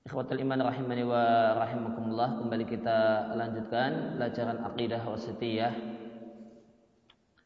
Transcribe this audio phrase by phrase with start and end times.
[0.00, 5.76] Ikhwatul iman rahimani wa rahimakumullah Kembali kita lanjutkan Pelajaran Aqidah Wasitiyah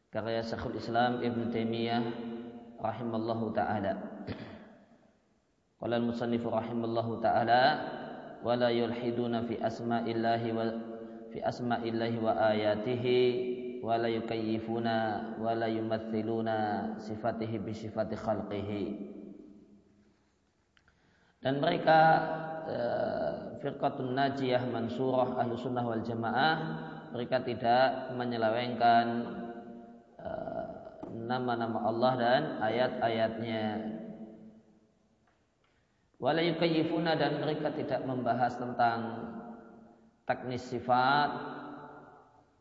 [0.07, 2.03] Karya Syekhul Islam Ibn Taimiyah
[2.79, 3.99] Rahimallahu ta'ala.
[5.83, 7.63] Qala al-musannifu rahimallahu ta'ala
[8.39, 10.63] Wala yulhiduna fi asma'illahi wa
[11.35, 13.19] Fi asma'illahi wa ayatihi
[13.83, 14.95] Wala yukayyifuna
[15.43, 19.14] Wala yumathiluna Sifatihi bi sifati khalqihi
[21.45, 21.99] dan mereka
[22.65, 26.55] uh, firqatun najiyah mansurah ahlu sunnah wal jamaah
[27.13, 29.05] mereka tidak menyelewengkan
[31.13, 33.65] nama-nama uh, Allah dan ayat-ayatnya.
[36.17, 38.99] Wala yukayyifuna dan mereka tidak membahas tentang
[40.25, 41.29] taknis sifat.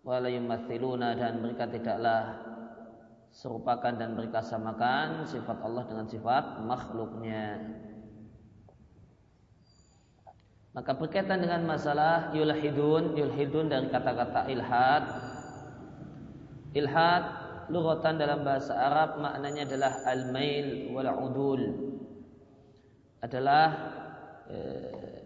[0.04, 2.36] Wala yumathiluna dan mereka tidaklah
[3.32, 7.58] serupakan dan mereka samakan sifat Allah dengan sifat makhluknya
[10.74, 15.04] maka berkaitan dengan masalah yulhidun, yulhidun dari kata-kata ilhad.
[16.74, 17.24] Ilhad
[17.70, 21.62] lughatan dalam bahasa Arab maknanya adalah al-mail wal udul.
[23.22, 23.66] Adalah
[24.50, 25.22] eh,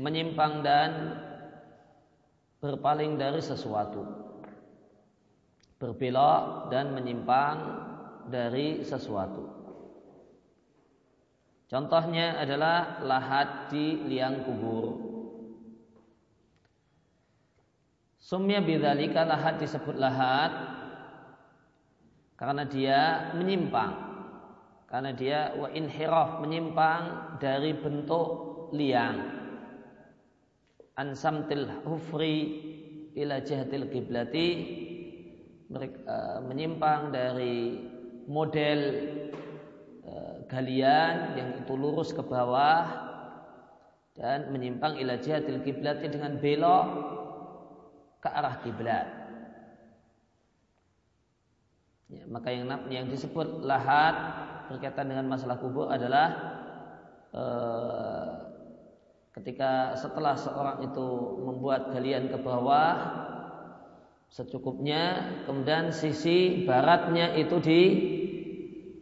[0.00, 1.20] menyimpang dan
[2.64, 4.08] berpaling dari sesuatu.
[5.76, 7.56] Berbelok dan menyimpang
[8.32, 9.59] dari sesuatu.
[11.70, 14.90] Contohnya adalah lahat di liang kubur.
[18.18, 20.50] Sumya bidzalika lahat disebut lahat
[22.34, 24.10] karena dia menyimpang.
[24.90, 28.26] Karena dia wa inhiraf menyimpang dari bentuk
[28.74, 29.30] liang.
[30.98, 32.66] Ansamtil hufri
[33.14, 34.48] ila jihatil kiblati
[36.50, 37.78] menyimpang dari
[38.26, 38.80] model
[40.50, 43.10] galian yang itu lurus ke bawah
[44.18, 46.86] dan menyimpang ila jihatil kiblat dengan belok
[48.20, 49.06] ke arah kiblat.
[52.10, 54.14] Ya, maka yang yang disebut lahat
[54.66, 56.26] berkaitan dengan masalah kubur adalah
[57.30, 58.30] eh,
[59.38, 61.06] ketika setelah seorang itu
[61.46, 62.98] membuat galian ke bawah
[64.30, 67.82] secukupnya, kemudian sisi baratnya itu di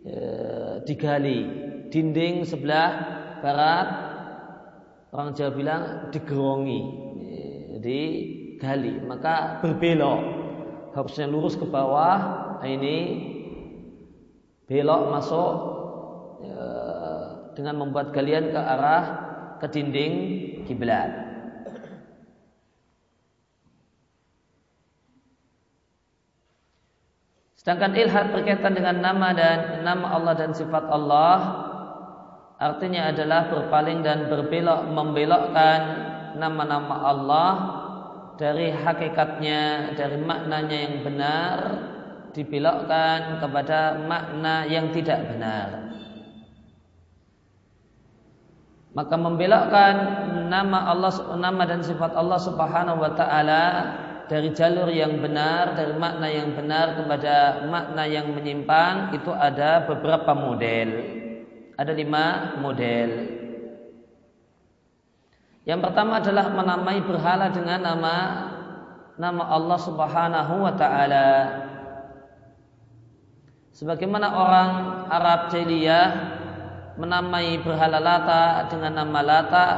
[0.04, 0.37] eh,
[0.88, 1.44] digali
[1.92, 2.88] dinding sebelah
[3.44, 3.88] barat
[5.12, 6.80] orang Jawa bilang digerongi.
[7.78, 8.00] Jadi
[8.58, 8.98] gali.
[9.04, 10.20] Maka berbelok.
[10.96, 12.18] Harusnya lurus ke bawah.
[12.58, 12.96] Nah ini
[14.66, 15.52] belok masuk
[16.42, 16.58] ya,
[17.54, 19.04] dengan membuat galian ke arah
[19.62, 20.12] ke dinding
[20.66, 21.27] kiblat
[27.68, 31.36] Sedangkan ilhad berkaitan dengan nama dan nama Allah dan sifat Allah
[32.56, 35.80] artinya adalah berpaling dan berbelok membelokkan
[36.40, 37.52] nama-nama Allah
[38.40, 41.56] dari hakikatnya, dari maknanya yang benar
[42.32, 45.92] dibelokkan kepada makna yang tidak benar.
[48.96, 49.94] Maka membelokkan
[50.48, 53.64] nama Allah nama dan sifat Allah Subhanahu wa taala
[54.28, 60.36] dari jalur yang benar, dari makna yang benar kepada makna yang menyimpang itu ada beberapa
[60.36, 60.88] model.
[61.80, 63.10] Ada lima model.
[65.64, 68.16] Yang pertama adalah menamai berhala dengan nama
[69.16, 71.28] nama Allah Subhanahu wa taala.
[73.72, 74.70] Sebagaimana orang
[75.08, 76.06] Arab jahiliyah
[76.98, 79.68] menamai berhala Lata dengan nama Lata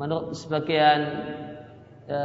[0.00, 1.00] menurut sebagian
[2.10, 2.24] ya,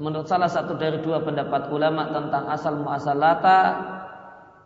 [0.00, 3.60] menurut salah satu dari dua pendapat ulama tentang asal muasal lata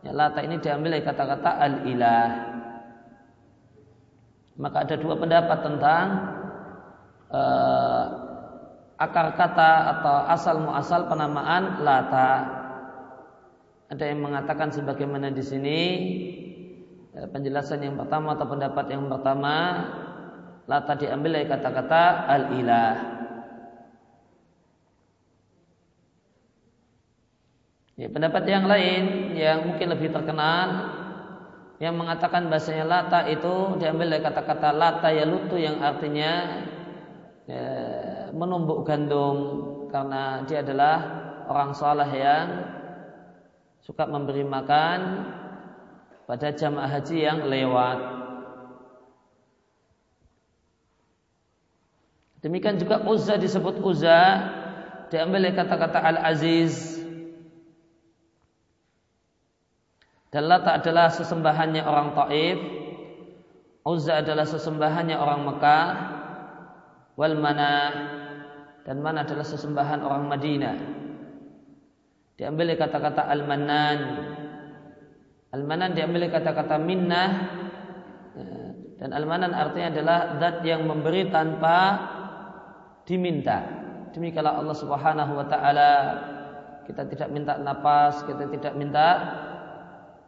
[0.06, 2.28] ya, lata ini diambil dari kata-kata al-ilah.
[4.60, 6.04] Maka ada dua pendapat tentang
[7.32, 8.04] uh,
[9.00, 12.60] akar kata atau asal muasal penamaan lata.
[13.90, 15.78] Ada yang mengatakan sebagaimana di sini
[17.16, 19.54] ya, penjelasan yang pertama atau pendapat yang pertama
[20.70, 23.19] lata diambil dari kata-kata al-ilah
[28.00, 30.88] Ya, pendapat yang lain yang mungkin lebih terkenal
[31.84, 36.64] yang mengatakan bahasanya lata itu diambil dari kata-kata lata ya lutu yang artinya
[37.44, 37.68] ya,
[38.32, 39.36] menumbuk gandum
[39.92, 40.96] karena dia adalah
[41.44, 42.46] orang soleh yang
[43.84, 45.28] suka memberi makan
[46.24, 47.98] pada jamaah haji yang lewat.
[52.40, 54.40] Demikian juga Uzza disebut Uzza
[55.12, 56.89] diambil dari kata-kata Al-Aziz.
[60.30, 62.58] Dan Lata adalah sesembahannya orang Taif.
[63.82, 65.86] Uzza adalah sesembahannya orang Mekah.
[67.18, 67.90] Wal Manah
[68.86, 70.76] dan Mana adalah sesembahan orang Madinah.
[72.40, 73.98] Diambil kata-kata Al-Manan
[75.50, 77.58] Al-manan diambil kata-kata minnah
[79.02, 81.98] dan al-manan artinya adalah zat yang memberi tanpa
[83.02, 83.64] diminta.
[84.14, 85.90] Demikianlah Allah Subhanahu wa taala
[86.86, 89.08] kita tidak minta napas, kita tidak minta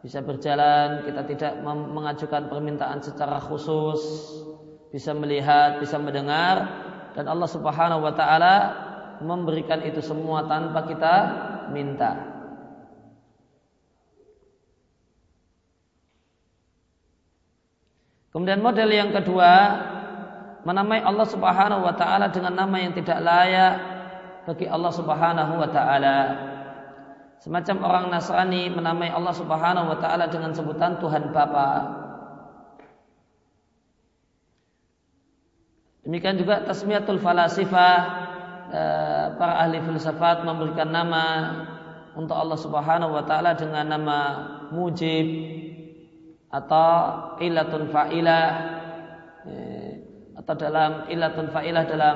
[0.03, 4.03] bisa berjalan, kita tidak mengajukan permintaan secara khusus,
[4.91, 6.83] bisa melihat, bisa mendengar
[7.15, 8.55] dan Allah Subhanahu wa taala
[9.23, 11.15] memberikan itu semua tanpa kita
[11.71, 12.33] minta.
[18.33, 19.51] Kemudian model yang kedua
[20.65, 23.73] menamai Allah Subhanahu wa taala dengan nama yang tidak layak
[24.49, 26.17] bagi Allah Subhanahu wa taala.
[27.41, 31.69] Semacam orang Nasrani menamai Allah Subhanahu wa taala dengan sebutan Tuhan Bapa.
[36.03, 37.95] Demikian juga tasmiyatul falasifah
[38.69, 41.25] eh, para ahli filsafat memberikan nama
[42.13, 44.19] untuk Allah Subhanahu wa taala dengan nama
[44.73, 45.27] Mujib,
[46.53, 46.89] atau
[47.41, 48.45] ilatun fa'ilah
[49.49, 49.91] eh,
[50.37, 52.15] atau dalam ilatun fa'ilah dalam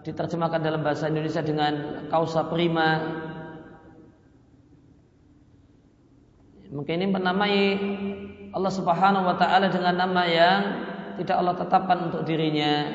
[0.00, 2.88] diterjemahkan dalam bahasa Indonesia dengan kausa prima
[6.70, 7.58] mungkin ini menamai
[8.50, 10.60] Allah Subhanahu wa taala dengan nama yang
[11.18, 12.88] tidak Allah tetapkan untuk dirinya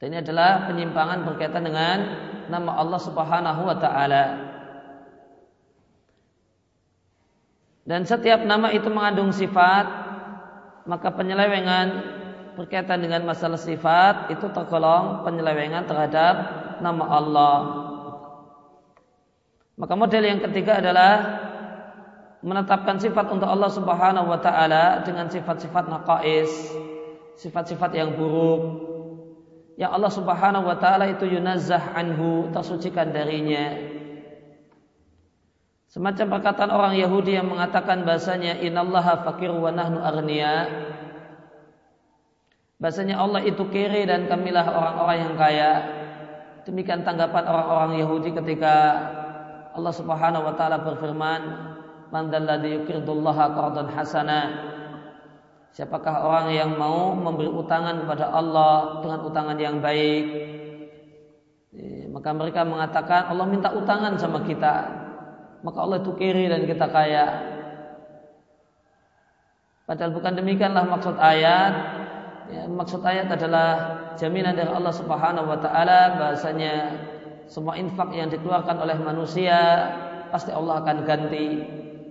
[0.00, 1.98] dan ini adalah penyimpangan berkaitan dengan
[2.50, 4.52] nama Allah Subhanahu wa taala
[7.82, 9.86] Dan setiap nama itu mengandung sifat,
[10.86, 11.86] maka penyelewengan
[12.54, 16.34] berkaitan dengan masalah sifat itu tergolong penyelewengan terhadap
[16.78, 17.56] nama Allah.
[19.82, 21.42] Maka model yang ketiga adalah
[22.38, 26.70] menetapkan sifat untuk Allah Subhanahu wa taala dengan sifat-sifat naqais,
[27.42, 28.62] sifat-sifat yang buruk.
[29.74, 33.74] Yang Allah Subhanahu wa taala itu yunazzah anhu, tersucikan darinya.
[35.90, 40.70] Semacam perkataan orang Yahudi yang mengatakan bahasanya inallaha fakir wa nahnu arniya.
[42.78, 45.72] Bahasanya Allah itu kiri dan kamilah orang-orang yang kaya.
[46.70, 48.74] Demikian tanggapan orang-orang Yahudi ketika
[49.72, 51.42] Allah Subhanahu wa taala berfirman,
[52.12, 54.40] "Man yuqridullaha qardan hasana."
[55.72, 60.24] Siapakah orang yang mau memberi utangan kepada Allah dengan utangan yang baik?
[62.12, 65.02] Maka mereka mengatakan Allah minta utangan sama kita
[65.62, 67.26] maka Allah itu kiri dan kita kaya.
[69.86, 71.72] Padahal bukan demikianlah maksud ayat.
[72.50, 73.68] Ya, maksud ayat adalah
[74.18, 76.74] jaminan dari Allah Subhanahu wa taala bahasanya
[77.52, 79.60] semua infak yang dikeluarkan oleh manusia
[80.32, 81.48] pasti Allah akan ganti.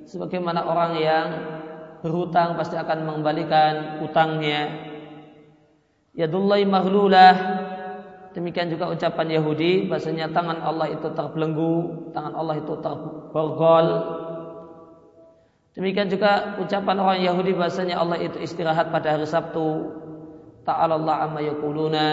[0.06, 1.28] Sebagaimana orang yang
[2.06, 4.70] berhutang pasti akan mengembalikan utangnya.
[6.14, 7.34] Yadullahi maghlulah
[8.32, 13.88] Demikian juga ucapan Yahudi bahasanya tangan Allah itu terbelenggu, tangan Allah itu terborgol.
[15.76, 20.00] Demikian juga ucapan orang Yahudi bahasanya Allah itu istirahat pada hari Sabtu.
[20.64, 22.08] Ta'ala Allah amma yakuluna.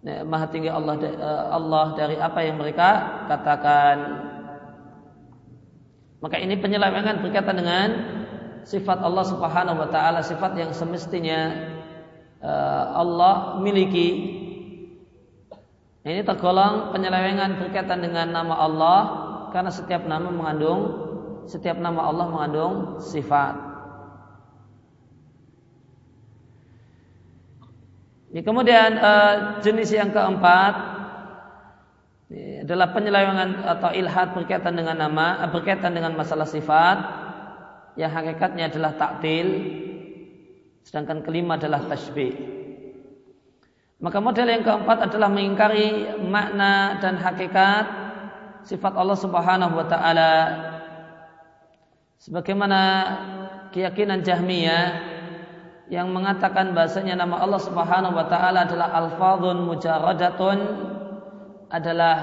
[0.00, 3.96] Maha tinggi Allah eh, Allah dari apa yang mereka katakan.
[6.20, 7.88] Maka ini penyelewengan berkaitan dengan
[8.64, 11.52] sifat Allah Subhanahu wa taala, sifat yang semestinya
[12.40, 14.40] eh, Allah miliki
[16.00, 19.00] ini tergolong penyelewengan berkaitan dengan nama Allah
[19.52, 20.96] karena setiap nama mengandung
[21.44, 23.69] setiap nama Allah mengandung sifat.
[28.30, 30.74] Ini kemudian uh, jenis yang keempat
[32.30, 36.98] ini adalah penyelewengan atau ilhad berkaitan dengan nama, uh, berkaitan dengan masalah sifat
[37.98, 39.46] yang hakikatnya adalah taktil,
[40.86, 42.38] sedangkan kelima adalah tasbih.
[43.98, 47.84] Maka model yang keempat adalah mengingkari makna dan hakikat
[48.62, 50.32] sifat Allah Subhanahu wa taala.
[52.22, 52.80] Sebagaimana
[53.74, 55.09] keyakinan Jahmiyah
[55.90, 60.58] yang mengatakan bahasanya nama Allah Subhanahu wa taala adalah alfadhun mujaradatun
[61.66, 62.16] adalah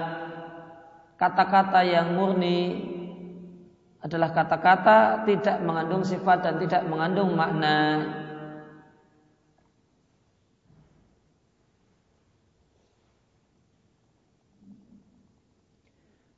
[1.19, 2.87] kata-kata yang murni
[3.99, 8.07] adalah kata-kata tidak mengandung sifat dan tidak mengandung makna.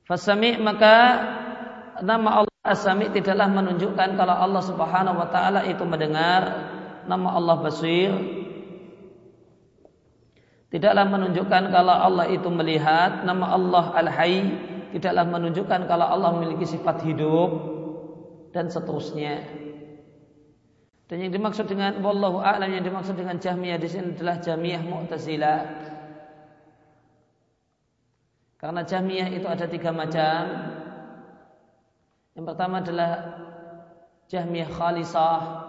[0.09, 0.97] Fasami maka
[2.01, 6.68] nama Allah Asami tidaklah menunjukkan kalau Allah Subhanahu wa taala itu mendengar
[7.09, 8.13] Nama Allah Basir
[10.69, 13.25] tidaklah menunjukkan kalau Allah itu melihat.
[13.25, 14.39] Nama Allah Al-Hayy
[14.93, 17.49] tidaklah menunjukkan kalau Allah memiliki sifat hidup
[18.53, 19.41] dan seterusnya.
[21.09, 25.61] Dan yang dimaksud dengan wallahu a'lam yang dimaksud dengan Jahmiyah di sini adalah Jahmiyah Mu'tazilah.
[28.61, 30.41] Karena Jahmiyah itu ada tiga macam.
[32.37, 33.11] Yang pertama adalah
[34.29, 35.68] Jahmiyah Khalisah,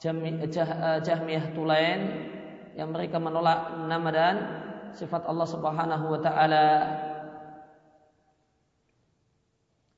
[0.00, 2.00] Jahmiyah, eh, Jahmiyah Tulain
[2.76, 4.36] yang mereka menolak nama dan
[4.92, 6.66] sifat Allah Subhanahu wa taala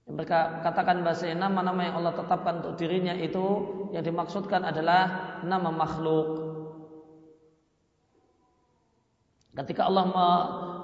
[0.08, 3.44] mereka katakan bahasa nama-nama yang Allah tetapkan untuk dirinya itu
[3.92, 6.48] yang dimaksudkan adalah nama makhluk.
[9.52, 10.04] Ketika Allah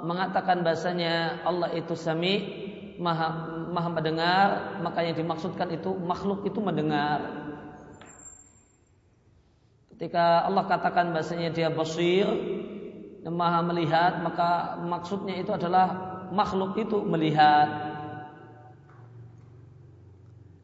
[0.04, 2.34] mengatakan bahasanya Allah itu sami,
[3.00, 4.48] maha, maha mendengar,
[4.84, 7.43] maka yang dimaksudkan itu makhluk itu mendengar.
[9.94, 12.26] Ketika Allah katakan bahasanya dia basir,
[13.22, 15.86] maha melihat, maka maksudnya itu adalah
[16.34, 17.94] makhluk itu melihat.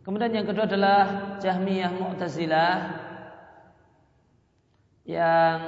[0.03, 1.01] Kemudian yang kedua adalah
[1.39, 2.75] Jahmiyah Mu'tazilah
[5.07, 5.59] yang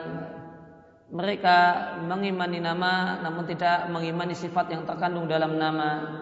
[1.13, 1.59] mereka
[2.03, 6.19] mengimani nama namun tidak mengimani sifat yang terkandung dalam nama.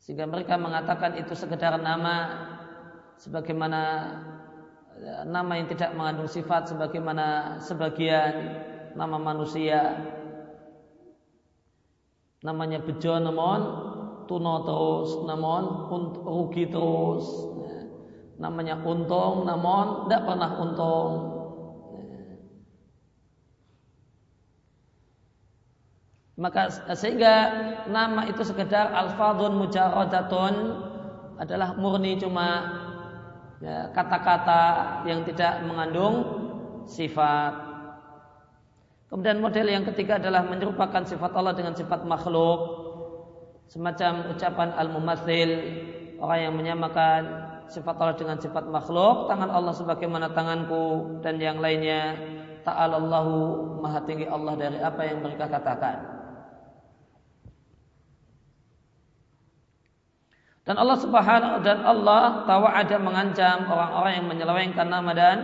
[0.00, 2.16] Sehingga mereka mengatakan itu sekedar nama
[3.18, 3.82] sebagaimana
[5.26, 8.32] nama yang tidak mengandung sifat sebagaimana sebagian
[8.96, 9.96] nama manusia.
[12.44, 13.60] Namanya bejo namun
[14.28, 15.62] tuno terus namun
[16.24, 17.26] rugi terus.
[18.36, 21.12] Namanya untung namun tidak pernah untung.
[26.36, 27.34] Maka sehingga
[27.88, 30.54] nama itu sekedar alfadun mujarodatun
[31.40, 32.76] adalah murni cuma
[33.60, 34.62] ya, kata-kata
[35.04, 36.14] ya, yang tidak mengandung
[36.88, 37.52] sifat.
[39.06, 42.84] Kemudian model yang ketiga adalah menyerupakan sifat Allah dengan sifat makhluk.
[43.66, 45.50] Semacam ucapan al-mumatsil
[46.22, 47.22] orang yang menyamakan
[47.66, 52.14] sifat Allah dengan sifat makhluk tangan Allah sebagaimana tanganku dan yang lainnya.
[52.66, 56.15] Ta'alallahu maha tinggi Allah dari apa yang mereka katakan
[60.66, 65.36] dan Allah subhanahu dan Allah tawa ada mengancam orang-orang yang menyelewengkan nama dan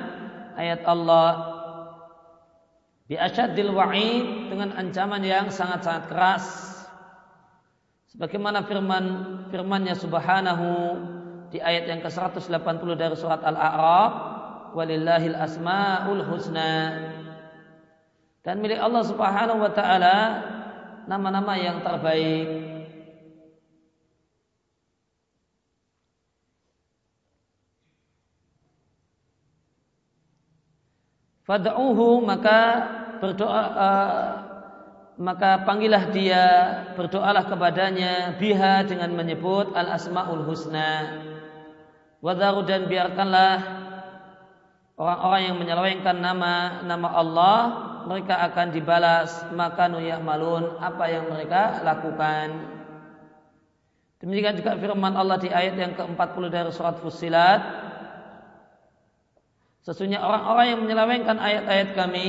[0.58, 1.30] ayat Allah
[3.06, 6.72] bi asyadil wa'id dengan ancaman yang sangat-sangat keras
[8.12, 9.04] Sebagaimana firman
[9.48, 11.00] firmannya subhanahu
[11.48, 14.12] di ayat yang ke-180 dari surat Al-A'raf,
[14.76, 17.08] walillahil asmaul husna.
[18.44, 20.16] Dan milik Allah Subhanahu wa taala
[21.08, 22.61] nama-nama yang terbaik.
[31.52, 32.60] Fad'uhu maka
[33.20, 34.24] berdoa uh,
[35.20, 36.44] maka panggillah dia,
[36.96, 41.20] berdoalah kepadanya biha dengan menyebut al asmaul husna.
[42.24, 43.60] Wadaru dan biarkanlah
[44.96, 47.56] orang-orang yang menyelewengkan nama nama Allah
[48.08, 49.92] mereka akan dibalas maka
[50.24, 52.80] malun apa yang mereka lakukan.
[54.24, 57.91] Demikian juga firman Allah di ayat yang ke-40 dari surat Fussilat.
[59.82, 62.28] Sesungguhnya orang-orang yang menyelewengkan ayat-ayat kami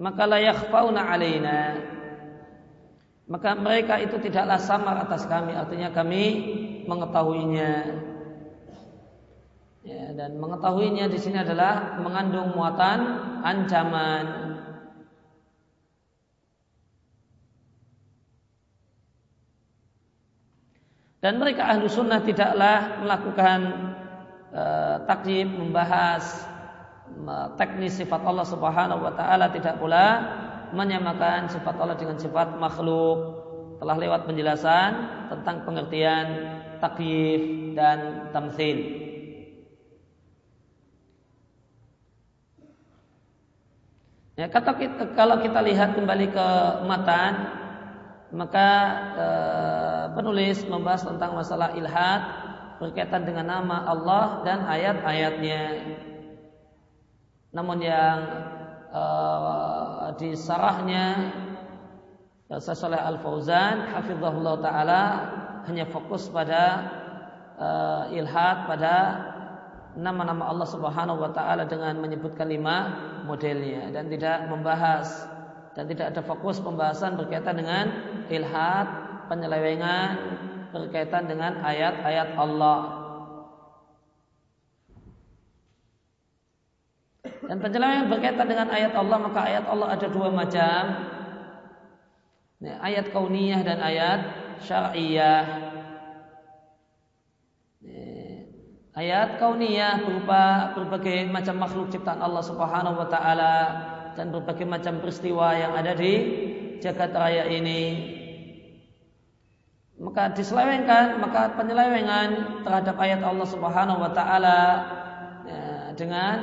[0.00, 1.76] maka layak fauna alaina.
[3.30, 6.24] Maka mereka itu tidaklah samar atas kami artinya kami
[6.90, 7.72] mengetahuinya.
[9.86, 13.00] Ya, dan mengetahuinya di sini adalah mengandung muatan
[13.46, 14.50] ancaman.
[21.20, 23.89] Dan mereka ahlu sunnah tidaklah melakukan
[24.54, 26.46] uh, takjib membahas
[27.58, 30.06] teknis sifat Allah Subhanahu wa taala tidak pula
[30.70, 33.42] menyamakan sifat Allah dengan sifat makhluk.
[33.80, 34.90] Telah lewat penjelasan
[35.32, 36.26] tentang pengertian
[36.84, 38.78] takyif dan tamsil.
[44.36, 46.48] Ya, kata kita, kalau kita lihat kembali ke
[46.88, 47.32] matan,
[48.32, 48.68] maka
[49.16, 52.49] eh, penulis membahas tentang masalah ilhad
[52.80, 55.64] berkaitan dengan nama Allah dan ayat-ayatnya.
[57.52, 58.18] Namun yang
[58.88, 61.30] uh, di sarahnya
[62.50, 65.02] Saleh Al Fauzan hafizahullah taala
[65.70, 66.88] hanya fokus pada
[67.54, 68.94] uh, ilhad pada
[69.94, 72.90] nama-nama Allah Subhanahu wa taala dengan menyebutkan lima
[73.22, 75.30] modelnya dan tidak membahas
[75.78, 77.84] dan tidak ada fokus pembahasan berkaitan dengan
[78.26, 78.86] ilhad
[79.30, 80.10] penyelewengan
[80.70, 82.78] berkaitan dengan ayat-ayat Allah.
[87.20, 90.82] Dan penyelewengan berkaitan dengan ayat Allah maka ayat Allah ada dua macam.
[92.60, 94.20] Ya, ayat kauniyah dan ayat
[94.62, 95.42] syar'iyah.
[97.80, 98.06] Ya,
[98.94, 103.56] ayat kauniyah berupa berbagai macam makhluk ciptaan Allah Subhanahu wa taala
[104.14, 106.12] dan berbagai macam peristiwa yang ada di
[106.84, 108.19] jagat raya ini
[110.00, 114.60] maka diselewengkan maka penyelewengan terhadap ayat Allah Subhanahu wa taala
[115.44, 116.36] ya, dengan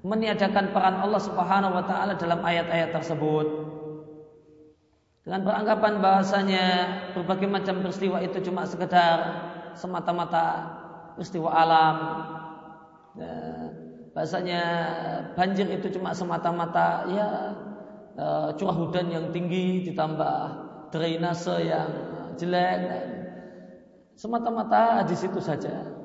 [0.00, 3.46] meniadakan peran Allah Subhanahu wa taala dalam ayat-ayat tersebut.
[5.28, 6.66] Dengan beranggapan bahasanya
[7.12, 9.18] berbagai macam peristiwa itu cuma sekedar
[9.76, 10.46] semata-mata
[11.18, 11.96] peristiwa alam.
[13.20, 13.36] Ya,
[14.16, 14.62] bahasanya
[15.36, 17.28] banjir itu cuma semata-mata ya
[18.16, 20.36] uh, curah hujan yang tinggi ditambah
[20.88, 22.80] drainase yang jelek.
[24.16, 25.96] Semata-mata di situ saja.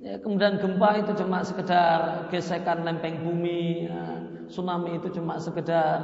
[0.00, 4.02] Ya, kemudian gempa itu cuma sekedar gesekan lempeng bumi, ya,
[4.48, 6.00] tsunami itu cuma sekedar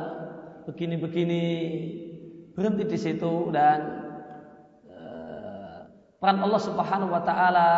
[0.68, 1.46] begini-begini,
[2.52, 4.04] berhenti di situ dan
[4.92, 5.88] uh,
[6.20, 7.70] peran Allah Subhanahu Wa Taala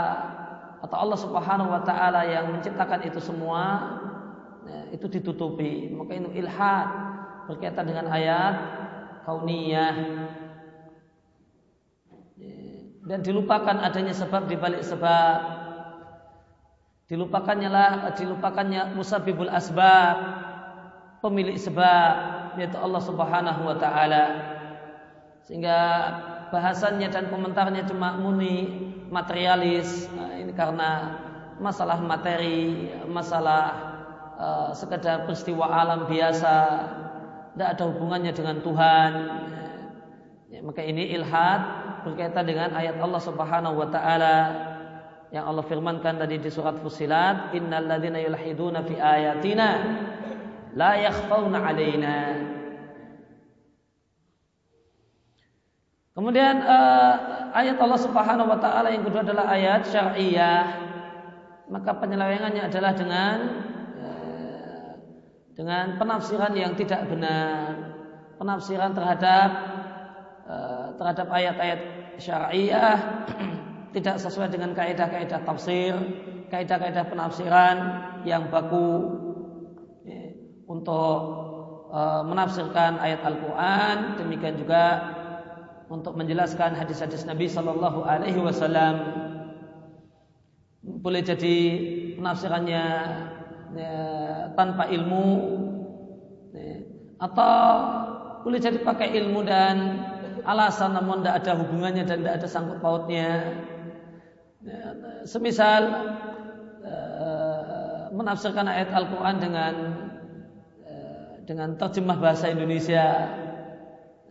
[0.83, 3.63] atau Allah Subhanahu Wa Taala yang menciptakan itu semua
[4.67, 6.89] ya, itu ditutupi, maka itu ilhad
[7.47, 8.55] berkaitan dengan ayat
[9.23, 9.95] kauniyah
[13.09, 15.65] dan dilupakan adanya sebab di balik sebab.
[17.09, 20.45] Dilupakannya lah dilupakannya musabibul asbab.
[21.25, 22.13] Pemilik sebab
[22.61, 24.25] yaitu Allah Subhanahu wa taala.
[25.49, 25.79] Sehingga
[26.53, 28.69] bahasannya dan komentarnya cuma muni
[29.09, 30.05] materialis.
[30.13, 31.17] Nah, ini karena
[31.59, 33.63] masalah materi masalah
[34.37, 36.57] uh, sekedar peristiwa alam biasa.
[37.57, 39.13] Tidak ada hubungannya dengan Tuhan.
[40.53, 44.37] Ya, maka ini ilhad berkaitan dengan ayat Allah Subhanahu wa taala
[45.29, 49.69] yang Allah firmankan tadi di surat Fusilat, "Innal ladzina yulhiduna fi ayatina
[50.73, 52.17] la yakhfauna 'alaina."
[56.19, 57.15] Kemudian uh,
[57.55, 60.67] ayat Allah Subhanahu wa taala yang kedua adalah ayat syar'iyah.
[61.71, 63.37] Maka penyelewengannya adalah dengan
[64.03, 64.91] uh,
[65.55, 67.95] dengan penafsiran yang tidak benar,
[68.41, 69.78] penafsiran terhadap
[70.99, 71.81] terhadap ayat-ayat
[72.19, 72.99] syariah
[73.97, 75.95] tidak sesuai dengan kaidah-kaidah tafsir,
[76.51, 77.77] kaidah-kaidah penafsiran
[78.27, 79.17] yang baku
[80.05, 80.35] ya,
[80.69, 81.19] untuk
[81.95, 84.85] uh, menafsirkan ayat Al-Quran, demikian juga
[85.89, 88.97] untuk menjelaskan hadis-hadis Nabi Shallallahu Alaihi Wasallam.
[91.01, 91.57] Boleh jadi
[92.21, 92.85] penafsirannya
[93.73, 93.97] ya,
[94.53, 95.27] tanpa ilmu
[96.53, 96.77] ya,
[97.25, 97.57] atau
[98.45, 99.77] boleh jadi pakai ilmu dan
[100.49, 103.53] alasan namun tidak ada hubungannya dan tidak ada sangkut pautnya.
[104.65, 104.81] Ya,
[105.29, 105.83] semisal
[106.83, 109.75] uh, menafsirkan ayat Al-Quran dengan
[110.83, 113.29] uh, dengan terjemah bahasa Indonesia.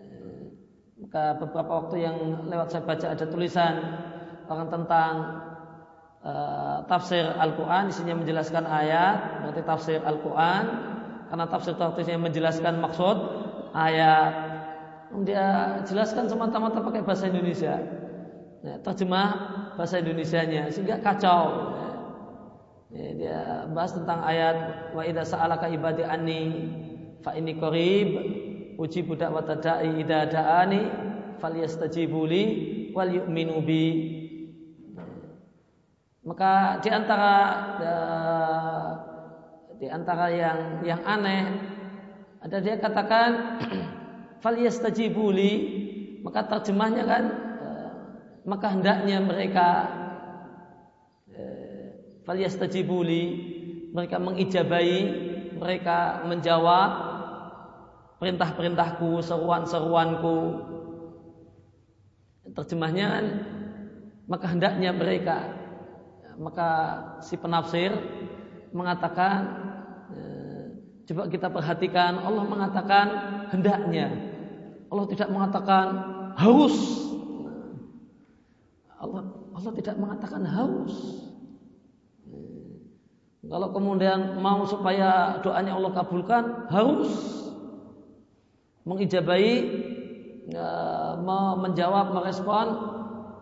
[0.01, 0.57] Uh,
[1.05, 2.17] maka beberapa waktu yang
[2.49, 3.73] lewat saya baca ada tulisan
[4.49, 5.13] orang tentang
[6.25, 10.63] uh, tafsir Al-Quran isinya menjelaskan ayat berarti tafsir Al-Quran
[11.27, 13.17] karena tafsir tafsirnya menjelaskan maksud
[13.75, 14.46] ayat
[15.23, 17.79] dia jelaskan semata-mata pakai bahasa Indonesia.
[18.65, 19.29] Ya, terjemah
[19.77, 21.73] bahasa Indonesianya sehingga kacau.
[22.91, 23.39] Ya, dia
[23.71, 24.57] bahas tentang ayat
[24.95, 26.41] wa idza sa'alaka ibadi anni
[27.21, 28.09] fa inni qarib
[28.79, 30.81] ujibu da'wata da'i idza da'ani
[31.39, 32.27] falyastajibu
[32.91, 33.85] wal yu'minu bi.
[36.27, 37.33] Maka di antara
[39.77, 41.43] di antara yang yang aneh
[42.41, 43.29] ada dia katakan
[44.43, 45.51] falyastajibuli
[46.21, 47.23] maka terjemahnya kan
[47.61, 47.89] eh,
[48.43, 49.67] maka hendaknya mereka
[51.31, 51.87] eh,
[52.27, 53.23] falyastajibuli
[53.93, 54.97] mereka mengijabai
[55.57, 56.91] mereka menjawab
[58.17, 60.37] perintah-perintahku seruan-seruanku.
[62.53, 63.25] Terjemahnya kan
[64.27, 65.37] maka hendaknya mereka
[66.37, 66.69] maka
[67.25, 67.93] si penafsir
[68.73, 69.37] mengatakan
[70.13, 70.63] eh,
[71.09, 72.21] coba kita perhatikan.
[72.21, 73.07] Allah mengatakan
[73.51, 74.07] hendaknya
[74.87, 75.85] Allah tidak mengatakan
[76.39, 76.75] haus.
[78.97, 79.23] Allah
[79.57, 80.95] Allah tidak mengatakan haus.
[83.47, 87.11] Kalau kemudian mau supaya doanya Allah kabulkan, harus
[88.83, 89.51] mengijabai,
[90.51, 90.71] ya,
[91.55, 92.67] menjawab, merespon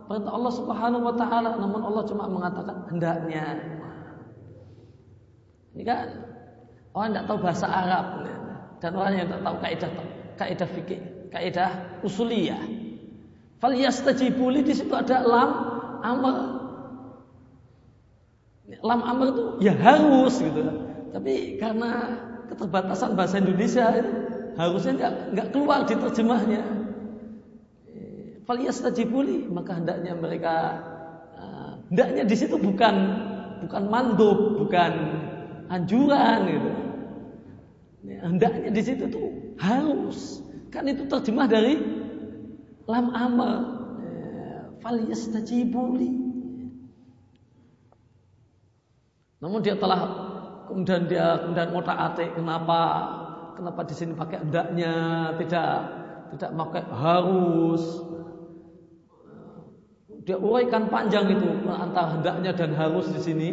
[0.06, 3.46] perintah Allah Subhanahu wa taala, namun Allah cuma mengatakan hendaknya.
[5.74, 6.08] Ini kan
[6.94, 8.06] orang tidak tahu bahasa Arab
[8.80, 9.92] dan orang yang tidak tahu kaidah
[10.36, 11.72] kaidah fikih kaidah
[12.04, 12.60] usuliyah.
[13.60, 15.52] Falyastajibuli di situ ada lam
[16.04, 16.36] amr.
[18.84, 20.62] Lam amr itu ya harus gitu.
[21.16, 22.20] Tapi karena
[22.52, 24.12] keterbatasan bahasa Indonesia itu
[24.60, 26.64] harusnya nggak nggak keluar di terjemahnya.
[28.46, 30.56] Falyastajibuli maka hendaknya mereka
[31.40, 32.96] uh, hendaknya di situ bukan
[33.66, 34.94] bukan mandub, bukan
[35.74, 36.85] anjuran gitu.
[38.06, 40.46] Hendaknya di situ tuh harus.
[40.70, 41.82] Kan itu terjemah dari
[42.86, 43.54] lam amr.
[44.86, 46.13] Falyastajibuli.
[49.41, 50.02] Namun dia telah
[50.70, 52.82] kemudian dia kemudian otak atik kenapa
[53.58, 54.94] kenapa di sini pakai hendaknya
[55.41, 55.72] tidak
[56.36, 57.84] tidak pakai harus
[60.26, 63.50] dia uraikan panjang itu antara hendaknya dan harus di sini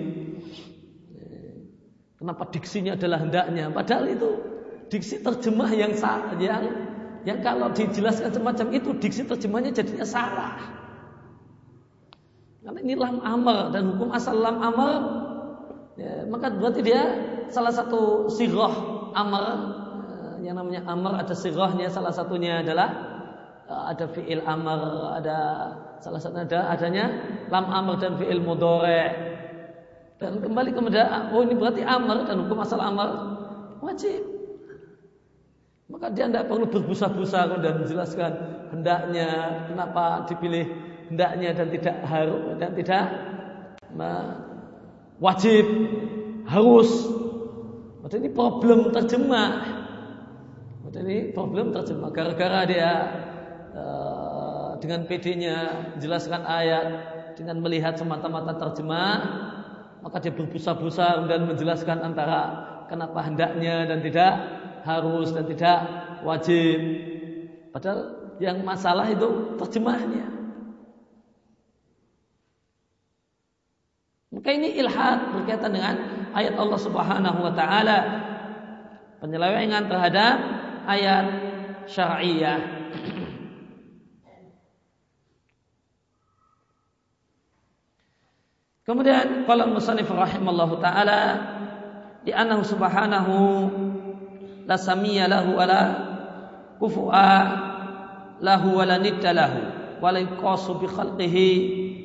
[2.23, 3.67] kenapa diksinya adalah hendaknya?
[3.75, 4.31] Padahal itu
[4.87, 5.91] diksi terjemah yang
[6.39, 6.65] yang
[7.27, 10.55] yang kalau dijelaskan semacam itu diksi terjemahnya jadinya salah.
[12.63, 14.91] Karena ini lam amr dan hukum asal lam amr
[15.99, 17.03] ya, maka berarti dia
[17.51, 18.71] salah satu sirah
[19.19, 19.45] amr
[20.07, 22.89] eh, yang namanya amr ada sirahnya salah satunya adalah
[23.67, 24.81] eh, ada fiil amr
[25.19, 25.39] ada
[25.99, 27.11] salah satu ada adanya
[27.51, 29.32] lam amr dan fiil mudore
[30.23, 33.11] dan kembali kepada oh ini berarti amr dan hukum asal amr
[33.83, 34.23] wajib
[35.91, 38.33] maka dia tidak perlu berbusa-busa dan menjelaskan
[38.71, 39.29] hendaknya
[39.67, 40.65] kenapa dipilih
[41.11, 43.05] hendaknya dan tidak harus dan tidak
[45.23, 45.65] wajib,
[46.49, 46.91] harus.
[48.03, 49.51] Maka ini problem terjemah.
[50.83, 52.11] Maka ini problem terjemah.
[52.11, 52.91] Gara-gara dia
[53.77, 55.57] uh, dengan PD-nya
[56.03, 56.87] jelaskan ayat
[57.39, 59.15] dengan melihat semata-mata terjemah,
[60.03, 62.41] maka dia berbusa-busa dan menjelaskan antara
[62.91, 64.33] kenapa hendaknya dan tidak
[64.83, 65.79] harus dan tidak
[66.27, 66.79] wajib.
[67.71, 70.27] Padahal yang masalah itu terjemahnya.
[74.33, 75.95] Maka ini ilhad berkaitan dengan
[76.35, 77.99] ayat Allah Subhanahu wa taala.
[79.23, 80.35] Penyelewengan terhadap
[80.91, 81.25] ayat
[81.87, 82.82] syariah.
[88.93, 91.21] Kemudian qala musannif rahimallahu taala
[92.29, 93.33] di annahu subhanahu
[94.69, 95.81] la samiyya lahu wala
[96.77, 97.33] kufu'a
[98.45, 99.65] lahu wala nidda lahu
[99.97, 101.51] wala yuqasu bi khalqihi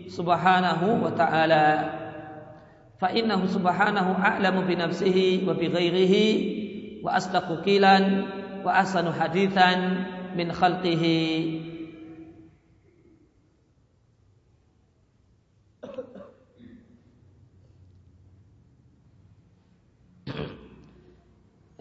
[0.08, 1.66] subhanahu wa ta'ala
[3.04, 8.32] fa innahu subhanahu a'lamu bi nafsihi wa bi ghairihi wa asdaqu qilan
[8.64, 10.08] wa ahsanu hadithan
[10.40, 11.67] min khalqihi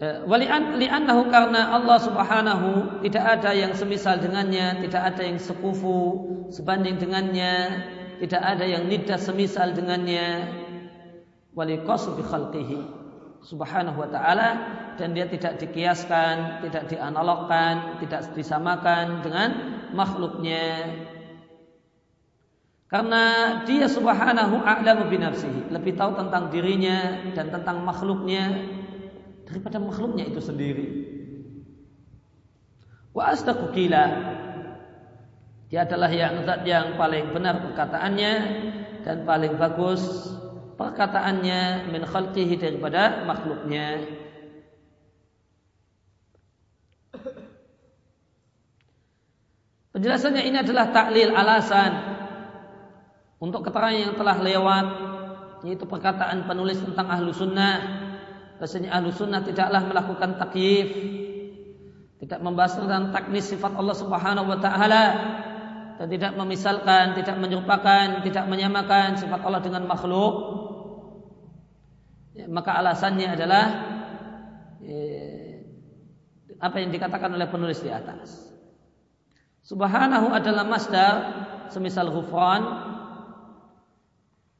[0.01, 7.01] eh, Wali'annahu karena Allah subhanahu tidak ada yang semisal dengannya, tidak ada yang sekufu sebanding
[7.01, 7.85] dengannya,
[8.21, 10.49] tidak ada yang nidah semisal dengannya,
[11.57, 12.81] walikosu bi khalqihi
[13.41, 14.49] subhanahu wa ta'ala
[14.97, 19.49] dan dia tidak dikiaskan, tidak dianalogkan, tidak disamakan dengan
[19.93, 20.93] makhluknya.
[22.87, 23.23] Karena
[23.67, 28.73] dia subhanahu a'lamu bi nafsihi, lebih tahu tentang dirinya dan tentang makhluknya
[29.47, 30.87] daripada makhluknya itu sendiri.
[33.15, 34.05] Wa asdaqu qila.
[35.67, 38.33] Dia adalah yang zat yang paling benar perkataannya
[39.03, 40.31] dan paling bagus
[40.77, 44.05] perkataannya min khalqihi daripada makhluknya.
[49.91, 51.91] Penjelasannya ini adalah taklil alasan
[53.41, 54.85] untuk keterangan yang telah lewat
[55.65, 58.06] yaitu perkataan penulis tentang ahlu sunnah
[58.57, 60.89] bahasanya ahlu sunnah tidaklah melakukan takyif.
[62.17, 65.03] Tidak membahas tentang taknis sifat Allah subhanahu wa ta'ala.
[65.97, 70.33] Dan tidak memisalkan, tidak menyerupakan, tidak menyamakan sifat Allah dengan makhluk.
[72.37, 73.65] Ya, maka alasannya adalah
[74.81, 75.01] ya,
[76.61, 78.45] apa yang dikatakan oleh penulis di atas.
[79.65, 81.15] Subhanahu adalah masdar
[81.73, 82.61] semisal ghufran.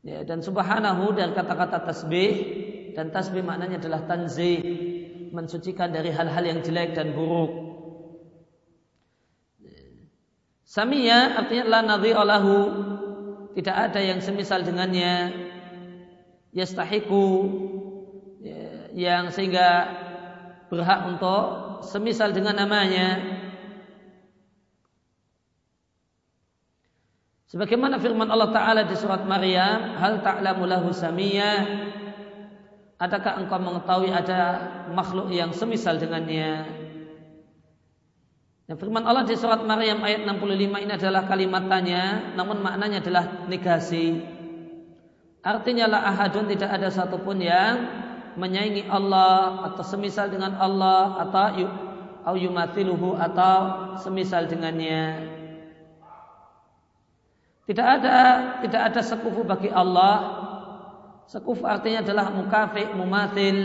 [0.01, 2.33] Ya, dan subhanahu dari kata-kata tasbih
[2.97, 4.57] dan tasbih maknanya adalah tanzih
[5.29, 7.53] mensucikan dari hal-hal yang jelek dan buruk.
[10.65, 12.55] Samia artinya la nadhiralahu
[13.53, 15.45] tidak ada yang semisal dengannya.
[16.57, 17.25] Yastahiku
[18.41, 19.93] ya, yang sehingga
[20.73, 21.45] berhak untuk
[21.85, 23.21] semisal dengan namanya.
[27.47, 31.86] Sebagaimana firman Allah taala di surat Maryam hal ta'lamu lahu samia
[32.97, 34.39] adakah engkau mengetahui ada
[34.93, 36.65] makhluk yang semisal dengannya
[38.67, 43.47] Dan firman Allah di surat Maryam ayat 65 ini adalah kalimat tanya, namun maknanya adalah
[43.47, 44.19] negasi.
[45.39, 47.87] Artinya la ahadun tidak ada satupun yang
[48.35, 51.63] menyaingi Allah atau semisal dengan Allah atau
[52.27, 55.31] au yumathiluhu atau semisal dengannya.
[57.67, 58.17] Tidak ada
[58.63, 60.36] tidak ada sekufu bagi Allah.
[61.27, 63.59] Sekufu artinya adalah mukafi, mumathil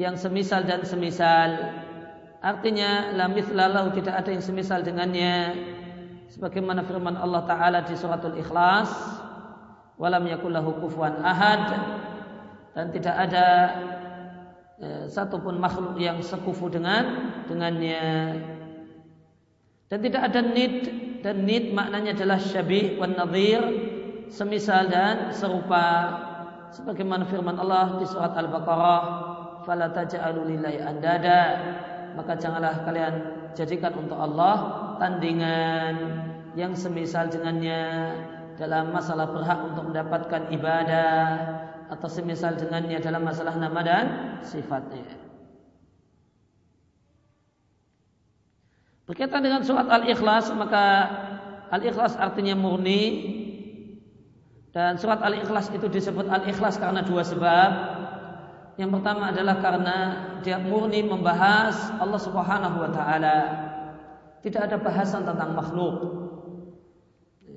[0.00, 1.76] yang semisal dan semisal.
[2.40, 5.60] Artinya la mithlalahu tidak ada yang semisal dengannya.
[6.32, 8.88] Sebagaimana firman Allah taala di suratul Ikhlas
[10.00, 11.68] walam yakul lahu kufuwan ahad.
[12.72, 13.46] Dan tidak ada
[14.80, 18.40] e, satupun makhluk yang sekufu dengan dengannya.
[19.92, 20.76] Dan tidak ada nid
[21.20, 23.60] dan nid maknanya adalah syabih wan nadhir
[24.32, 26.16] semisal dan serupa
[26.70, 29.02] sebagaimana firman Allah di surat Al-Baqarah
[29.66, 31.40] fala taj'alu lillahi andada
[32.14, 33.14] maka janganlah kalian
[33.54, 34.56] jadikan untuk Allah
[34.98, 35.94] tandingan
[36.58, 38.14] yang semisal dengannya
[38.58, 41.18] dalam masalah berhak untuk mendapatkan ibadah
[41.90, 44.06] atau semisal dengannya dalam masalah nama dan
[44.46, 45.06] sifatnya.
[49.10, 50.84] Berkaitan dengan surat Al-Ikhlas maka
[51.74, 53.39] Al-Ikhlas artinya murni
[54.70, 57.70] dan surat Al-Ikhlas itu disebut Al-Ikhlas karena dua sebab.
[58.78, 59.96] Yang pertama adalah karena
[60.46, 63.38] dia murni membahas Allah Subhanahu wa taala.
[64.40, 65.96] Tidak ada bahasan tentang makhluk.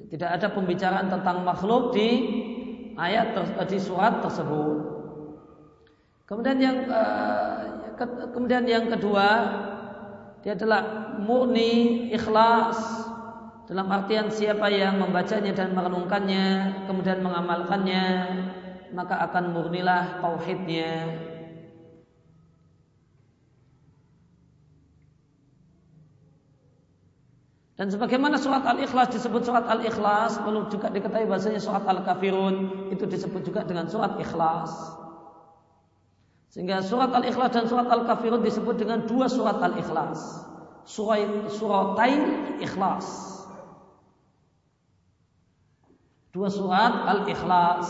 [0.09, 2.09] Tidak ada pembicaraan tentang makhluk di
[2.97, 3.37] ayat
[3.69, 4.77] di surat tersebut.
[6.25, 7.93] Kemudian yang eh,
[8.33, 9.27] kemudian yang kedua
[10.41, 13.05] dia adalah murni ikhlas
[13.63, 16.45] dalam artian siapa yang membacanya dan merenungkannya
[16.83, 18.05] kemudian mengamalkannya
[18.93, 20.91] maka akan murnilah tauhidnya.
[27.73, 33.41] Dan sebagaimana surat Al-Ikhlas disebut surat Al-Ikhlas, perlu juga diketahui bahasanya surat Al-Kafirun itu disebut
[33.41, 34.69] juga dengan surat Ikhlas.
[36.53, 40.21] Sehingga surat Al-Ikhlas dan surat Al-Kafirun disebut dengan dua surat Al-Ikhlas.
[40.85, 42.21] Surat suratain
[42.61, 43.32] Ikhlas.
[46.33, 47.87] Dua surat Al-Ikhlas.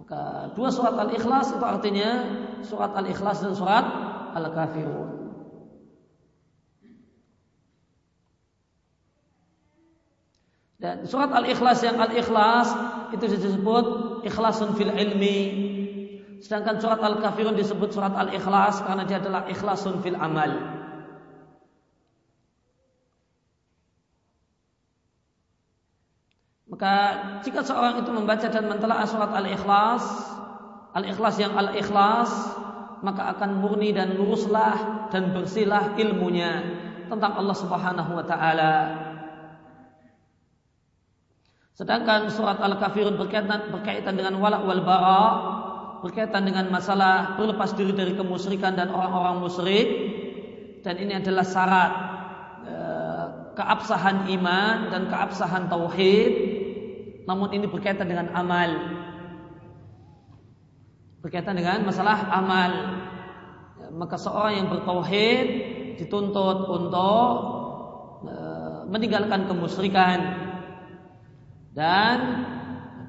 [0.00, 2.10] Maka dua surat Al-Ikhlas itu artinya
[2.64, 3.84] surat Al-Ikhlas dan surat
[4.32, 5.08] Al-Kafirun.
[10.80, 12.72] Dan surat Al-Ikhlas yang Al-Ikhlas
[13.12, 13.86] itu disebut
[14.24, 15.40] ikhlasun fil ilmi.
[16.40, 20.77] Sedangkan surat Al-Kafirun disebut surat Al-Ikhlas karena dia adalah ikhlasun fil amal.
[26.78, 26.94] Maka
[27.42, 30.06] jika seorang itu membaca dan mentelaah surat Al-Ikhlas,
[30.94, 32.30] Al-Ikhlas yang Al-Ikhlas,
[33.02, 36.62] maka akan murni dan luruslah dan bersihlah ilmunya
[37.10, 38.74] tentang Allah Subhanahu wa taala.
[41.74, 45.24] Sedangkan surat Al-Kafirun berkaitan, berkaitan dengan walak wal bara,
[46.06, 49.88] berkaitan dengan masalah berlepas diri dari kemusyrikan dan orang-orang musyrik
[50.86, 51.92] dan ini adalah syarat
[52.70, 53.24] eh,
[53.58, 56.47] keabsahan iman dan keabsahan tauhid
[57.28, 58.72] namun ini berkaitan dengan amal.
[61.20, 62.72] Berkaitan dengan masalah amal.
[63.76, 65.46] Ya, maka seorang yang bertauhid
[66.00, 67.28] dituntut untuk
[68.24, 68.36] e,
[68.88, 70.18] meninggalkan kemusyrikan
[71.76, 72.16] dan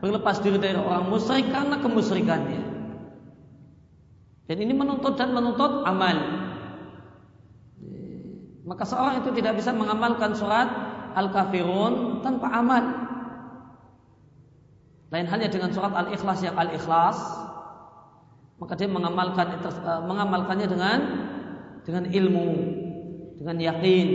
[0.04, 2.64] berlepas diri dari orang musyrik karena kemusyrikannya.
[4.52, 6.18] Dan ini menuntut dan menuntut amal.
[8.68, 10.68] Maka seorang itu tidak bisa mengamalkan surat
[11.16, 13.09] Al-Kafirun tanpa amal.
[15.10, 17.18] Lain halnya dengan surat Al-Ikhlas yang Al-Ikhlas,
[18.62, 21.00] maka dia mengamalkan eh, mengamalkannya dengan
[21.82, 22.50] dengan ilmu,
[23.42, 24.08] dengan yakin.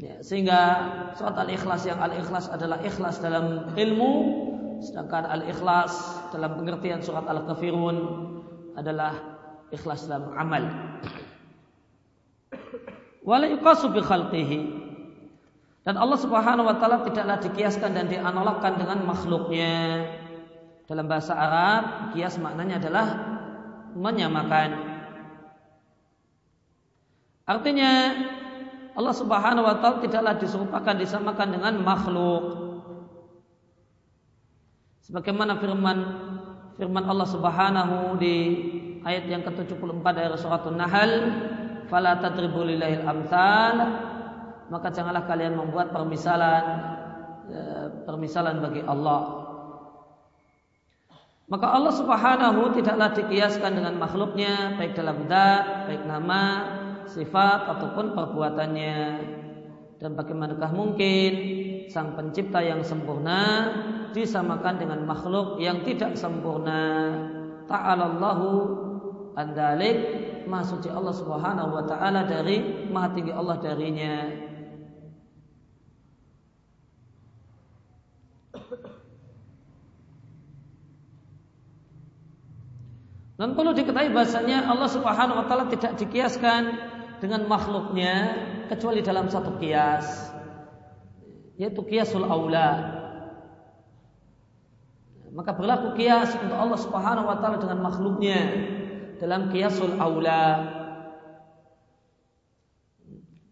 [0.00, 0.60] Ya, sehingga
[1.14, 4.12] surat Al-Ikhlas yang Al-Ikhlas adalah ikhlas dalam ilmu,
[4.80, 5.92] sedangkan Al-Ikhlas
[6.32, 7.96] dalam pengertian surat Al-Kafirun
[8.74, 9.12] adalah
[9.68, 10.64] ikhlas dalam amal.
[13.22, 13.46] Wala
[14.02, 14.81] khalqihi
[15.82, 20.06] dan Allah Subhanahu wa taala tidaklah dikiaskan dan dianalogkan dengan makhluknya.
[20.86, 23.06] Dalam bahasa Arab, kias maknanya adalah
[23.98, 24.70] menyamakan.
[27.42, 27.90] Artinya
[28.94, 32.44] Allah Subhanahu wa taala tidaklah diserupakan disamakan dengan makhluk.
[35.02, 35.98] Sebagaimana firman
[36.78, 38.36] firman Allah Subhanahu di
[39.02, 41.12] ayat yang ke-74 dari surat An-Nahl,
[41.90, 44.11] "Fala tadribu lillahil amsal"
[44.72, 46.64] maka janganlah kalian membuat permisalan
[47.52, 49.44] ya, permisalan bagi Allah.
[51.52, 56.42] Maka Allah Subhanahu tidaklah dikiaskan dengan makhluknya baik dalam zat, baik nama
[57.04, 59.00] sifat ataupun perbuatannya.
[60.00, 61.32] Dan bagaimanakah mungkin
[61.92, 63.68] sang pencipta yang sempurna
[64.16, 67.12] disamakan dengan makhluk yang tidak sempurna.
[67.68, 68.48] Ta'alallahu
[69.36, 69.96] andalik
[70.48, 74.41] maha Allah Subhanahu wa taala dari maha tinggi Allah darinya.
[83.42, 86.62] Dan perlu diketahui bahasanya Allah Subhanahu wa taala tidak dikiaskan
[87.18, 88.38] dengan makhluknya
[88.70, 90.30] kecuali dalam satu kias
[91.58, 93.00] yaitu kiasul aula.
[95.32, 98.38] Maka berlaku kias untuk Allah Subhanahu wa taala dengan makhluknya
[99.16, 100.44] dalam kiasul aula.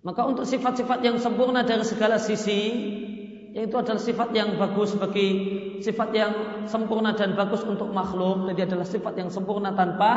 [0.00, 2.60] Maka untuk sifat-sifat yang sempurna dari segala sisi
[3.50, 5.28] yaitu adalah sifat yang bagus bagi
[5.82, 6.32] sifat yang
[6.70, 8.46] sempurna dan bagus untuk makhluk.
[8.52, 10.12] Jadi adalah sifat yang sempurna tanpa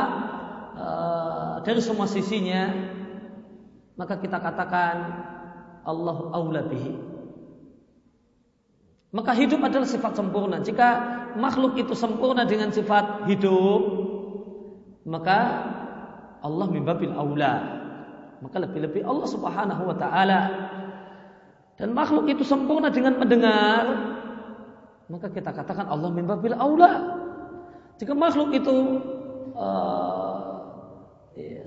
[0.78, 2.70] uh, dari semua sisinya.
[3.94, 4.94] Maka kita katakan
[5.86, 6.94] Allah aula bihi.
[9.14, 10.58] Maka hidup adalah sifat sempurna.
[10.58, 10.88] Jika
[11.38, 13.82] makhluk itu sempurna dengan sifat hidup
[15.04, 15.38] maka
[16.40, 17.82] Allah mimbabil aula.
[18.40, 20.40] Maka lebih-lebih Allah subhanahu wa ta'ala
[21.84, 23.84] dan makhluk itu sempurna dengan mendengar,
[25.12, 27.20] maka kita katakan Allah mimbabil aula.
[28.00, 29.04] Jika makhluk itu
[29.52, 30.64] uh,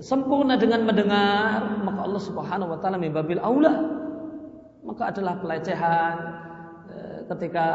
[0.02, 3.70] sempurna dengan mendengar, maka Allah Subhanahu wa taala mimbabil aula.
[4.82, 6.14] Maka adalah pelecehan
[6.90, 7.66] uh, ketika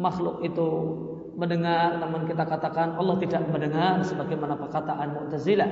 [0.00, 0.68] makhluk itu
[1.36, 5.70] mendengar namun kita katakan Allah tidak mendengar sebagaimana perkataan Mu'tazilah.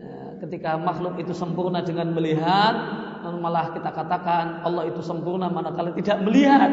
[0.00, 3.04] Uh, ketika makhluk itu sempurna dengan melihat
[3.40, 6.70] malah kita katakan Allah itu sempurna manakala tidak melihat.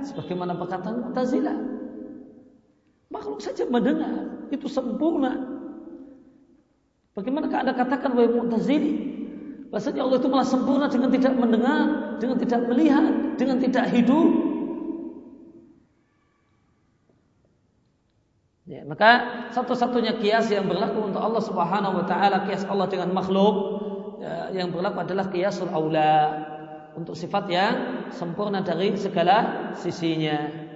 [0.00, 1.56] Sebagaimana perkataan Mu'tazilah.
[3.10, 5.36] Makhluk saja mendengar itu sempurna.
[7.12, 8.92] Bagaimana Anda katakan wahai Mu'tazili?
[9.70, 11.82] Bahasanya Allah itu malah sempurna dengan tidak mendengar
[12.18, 13.06] dengan tidak melihat
[13.38, 14.30] dengan tidak hidup.
[18.70, 19.10] Ya, maka
[19.50, 23.82] satu-satunya kias yang berlaku untuk Allah Subhanahu wa taala kias Allah dengan makhluk
[24.52, 26.44] yang berlaku adalah kiasul aula
[26.92, 27.74] untuk sifat yang
[28.12, 30.68] sempurna dari segala sisinya.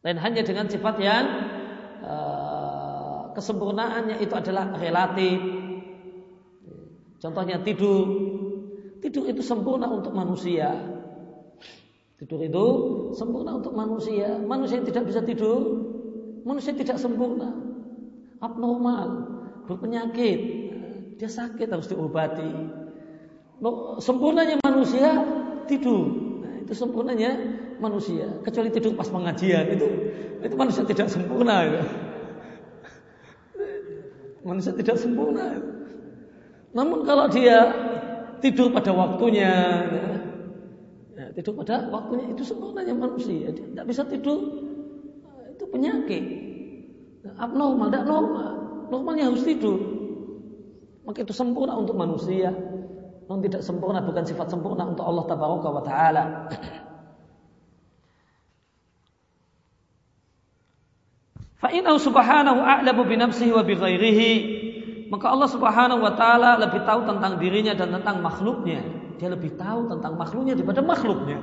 [0.00, 1.24] Dan hanya dengan sifat yang
[2.00, 5.36] uh, kesempurnaannya itu adalah relatif.
[7.18, 8.06] Contohnya tidur.
[9.04, 10.72] Tidur itu sempurna untuk manusia.
[12.16, 12.66] Tidur itu
[13.12, 14.38] sempurna untuk manusia.
[14.40, 15.60] Manusia yang tidak bisa tidur,
[16.46, 17.67] manusia tidak sempurna
[18.38, 19.08] abnormal,
[19.66, 20.38] berpenyakit,
[21.18, 22.50] dia sakit harus diobati.
[23.98, 25.18] Sempurnanya manusia
[25.66, 26.06] tidur.
[26.46, 27.34] Nah, itu sempurnanya
[27.82, 28.30] manusia.
[28.46, 29.88] Kecuali tidur pas pengajian itu
[30.38, 31.66] itu manusia tidak sempurna.
[31.66, 31.80] Itu.
[34.46, 35.58] Manusia tidak sempurna.
[36.70, 37.58] Namun kalau dia
[38.38, 39.50] tidur pada waktunya,
[41.18, 43.50] ya, tidur pada waktunya itu sempurnanya manusia.
[43.50, 44.38] Dia tidak bisa tidur,
[45.50, 46.47] itu penyakit
[47.38, 48.50] abnormal, tidak normal.
[48.88, 49.78] Normalnya harus tidur.
[51.04, 52.52] Maka itu sempurna untuk manusia.
[53.28, 56.24] Non tidak sempurna bukan sifat sempurna untuk Allah tabaraka wa taala.
[61.60, 64.32] Fa subhanahu a'lamu bi nafsihi wa bi ghairihi.
[65.08, 68.84] Maka Allah Subhanahu wa taala lebih tahu tentang dirinya dan tentang makhluknya.
[69.16, 71.40] Dia lebih tahu tentang makhluknya daripada makhluknya.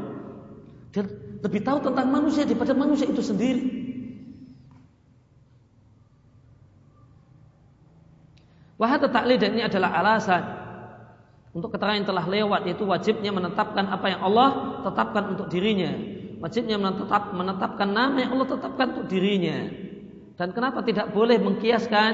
[0.93, 1.03] Dia
[1.41, 3.84] lebih tahu tentang manusia daripada manusia itu sendiri.
[8.75, 10.43] Wahada taklid dan ini adalah alasan
[11.55, 14.49] untuk keterangan yang telah lewat yaitu wajibnya menetapkan apa yang Allah
[14.83, 15.95] tetapkan untuk dirinya.
[16.43, 19.71] Wajibnya menetap, menetapkan nama yang Allah tetapkan untuk dirinya.
[20.35, 22.13] Dan kenapa tidak boleh mengkiaskan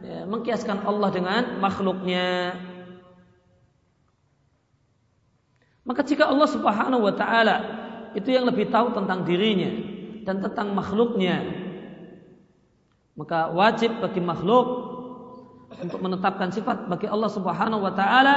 [0.00, 2.56] ya, mengkiaskan Allah dengan makhluknya?
[5.84, 7.56] Maka jika Allah Subhanahu wa taala
[8.16, 9.68] itu yang lebih tahu tentang dirinya
[10.24, 11.44] dan tentang makhluknya,
[13.12, 14.83] maka wajib bagi makhluk
[15.82, 18.36] untuk menetapkan sifat bagi Allah Subhanahu wa taala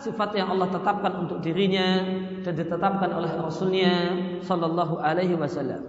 [0.00, 2.00] sifat yang Allah tetapkan untuk dirinya
[2.40, 3.92] dan ditetapkan oleh Rasulnya
[4.40, 5.84] Sallallahu Alaihi Wasallam.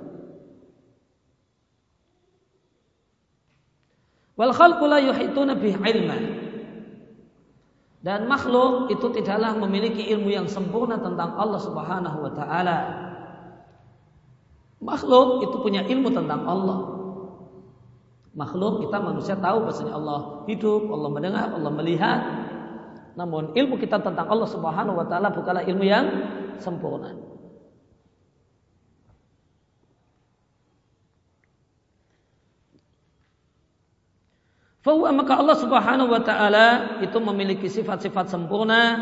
[4.36, 6.18] Wal khalqu la yuhituna ilma.
[8.02, 12.78] Dan makhluk itu tidaklah memiliki ilmu yang sempurna tentang Allah Subhanahu wa taala.
[14.82, 16.91] Makhluk itu punya ilmu tentang Allah
[18.32, 22.20] makhluk kita manusia tahu bahasanya Allah hidup, Allah mendengar, Allah melihat.
[23.20, 26.06] Namun ilmu kita tentang Allah Subhanahu wa taala bukanlah ilmu yang
[26.64, 27.12] sempurna.
[34.82, 38.98] Fahuwa maka Allah Subhanahu wa taala itu memiliki sifat-sifat sempurna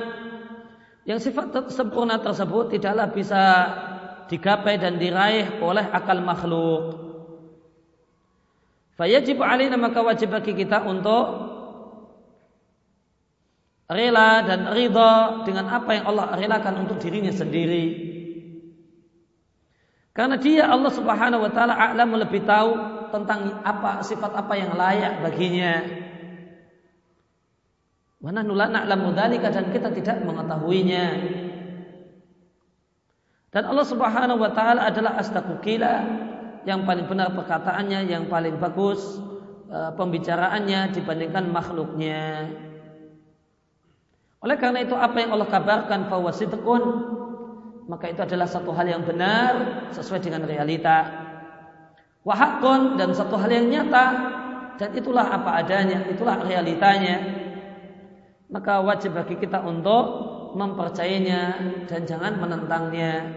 [1.07, 3.41] yang sifat sempurna tersebut tidaklah bisa
[4.29, 7.08] digapai dan diraih oleh akal makhluk.
[8.99, 11.23] Fayajib alaina maka wajib bagi kita untuk
[13.87, 18.11] rela dan ridha dengan apa yang Allah relakan untuk dirinya sendiri.
[20.11, 22.75] Karena dia Allah Subhanahu wa taala a'lam lebih tahu
[23.15, 25.79] tentang apa sifat apa yang layak baginya.
[28.19, 31.05] Mana nulana na'lamu dzalika dan kita tidak mengetahuinya.
[33.47, 36.27] Dan Allah Subhanahu wa taala adalah astaqukila
[36.67, 39.19] yang paling benar perkataannya, yang paling bagus
[39.67, 42.51] e, pembicaraannya dibandingkan makhluknya.
[44.39, 46.83] Oleh karena itu apa yang Allah kabarkan bahwa sidqun
[47.89, 51.25] maka itu adalah satu hal yang benar sesuai dengan realita
[52.23, 54.05] wahakon dan satu hal yang nyata
[54.79, 57.19] dan itulah apa adanya, itulah realitanya.
[58.47, 60.05] Maka wajib bagi kita untuk
[60.55, 61.41] mempercayainya
[61.91, 63.27] dan jangan menentangnya.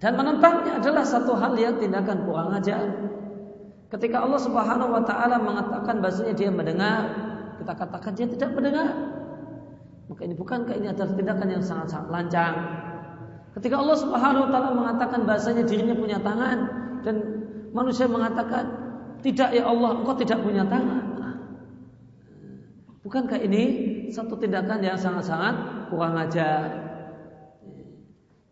[0.00, 2.88] Dan menentangnya adalah satu hal yang tindakan kurang ajar.
[3.92, 7.04] Ketika Allah Subhanahu wa taala mengatakan bahasanya dia mendengar,
[7.60, 8.88] kita katakan dia tidak mendengar.
[10.08, 12.54] Maka ini bukankah ini adalah tindakan yang sangat-sangat lancang?
[13.60, 16.58] Ketika Allah Subhanahu wa taala mengatakan bahasanya dirinya punya tangan
[17.04, 17.16] dan
[17.76, 18.72] manusia mengatakan
[19.20, 21.04] tidak ya Allah, engkau tidak punya tangan.
[23.04, 23.62] Bukankah ini
[24.12, 26.79] satu tindakan yang sangat-sangat kurang ajar?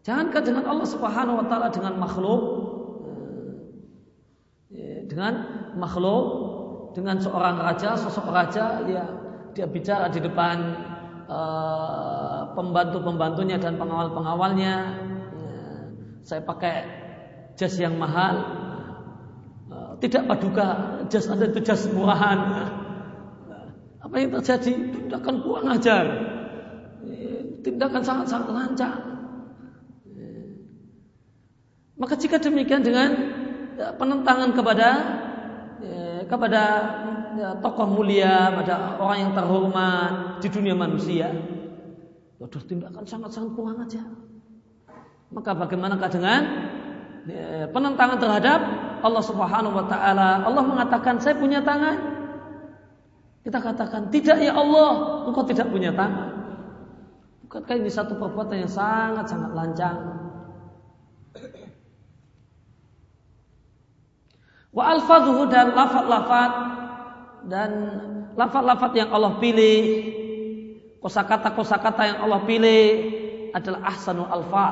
[0.07, 2.43] Jangankah dengan Allah Subhanahu wa taala dengan makhluk
[5.09, 5.35] dengan
[5.81, 6.25] makhluk
[6.93, 9.05] dengan seorang raja, sosok raja ya
[9.57, 10.57] dia bicara di depan
[11.29, 14.77] Eh, pembantu-pembantunya dan pengawal-pengawalnya.
[15.37, 15.61] Ya,
[16.25, 16.89] saya pakai
[17.53, 18.41] jas yang mahal.
[19.69, 20.67] Eh, tidak paduka,
[21.13, 22.65] jas Anda itu jas murahan.
[24.01, 24.73] Apa yang terjadi?
[24.89, 26.05] Tindakan kurang ajar.
[27.61, 28.97] Tindakan sangat-sangat lancang.
[31.99, 33.11] Maka jika demikian dengan
[33.75, 34.89] ya, penentangan kepada
[35.83, 36.63] ya, kepada
[37.35, 41.35] ya, tokoh mulia, pada orang yang terhormat di dunia manusia.
[42.39, 43.99] Waduh tindakan sangat-sangat kurang aja.
[45.35, 46.41] Maka bagaimanakah dengan
[47.75, 48.61] penentangan terhadap
[49.03, 50.47] Allah Subhanahu wa taala?
[50.47, 51.99] Allah mengatakan, "Saya punya tangan."
[53.43, 56.31] Kita katakan, "Tidak ya Allah, engkau tidak punya tangan."
[57.45, 59.99] Bukankah ini satu perbuatan yang sangat-sangat lancang?
[64.73, 66.53] Wa alfadhuhu dan lafat-lafat.
[67.49, 67.71] Dan
[68.39, 69.83] lafat-lafat yang Allah pilih,
[71.03, 72.87] kosakata-kosakata yang Allah pilih
[73.57, 74.69] adalah ahsanul alfa,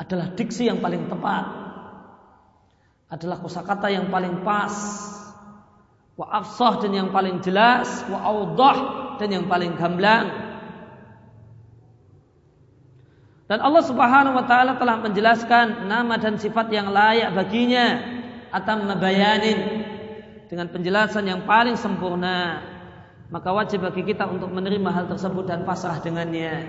[0.00, 1.44] adalah diksi yang paling tepat,
[3.10, 4.72] adalah kosakata yang paling pas,
[6.16, 8.78] wa afsah dan yang paling jelas, wa audah
[9.20, 10.46] dan yang paling gamblang.
[13.46, 18.15] Dan Allah Subhanahu wa taala telah menjelaskan nama dan sifat yang layak baginya
[18.56, 19.84] atau mabayanin
[20.48, 22.64] dengan penjelasan yang paling sempurna
[23.28, 26.62] maka wajib bagi kita untuk menerima hal tersebut dan pasrah dengannya.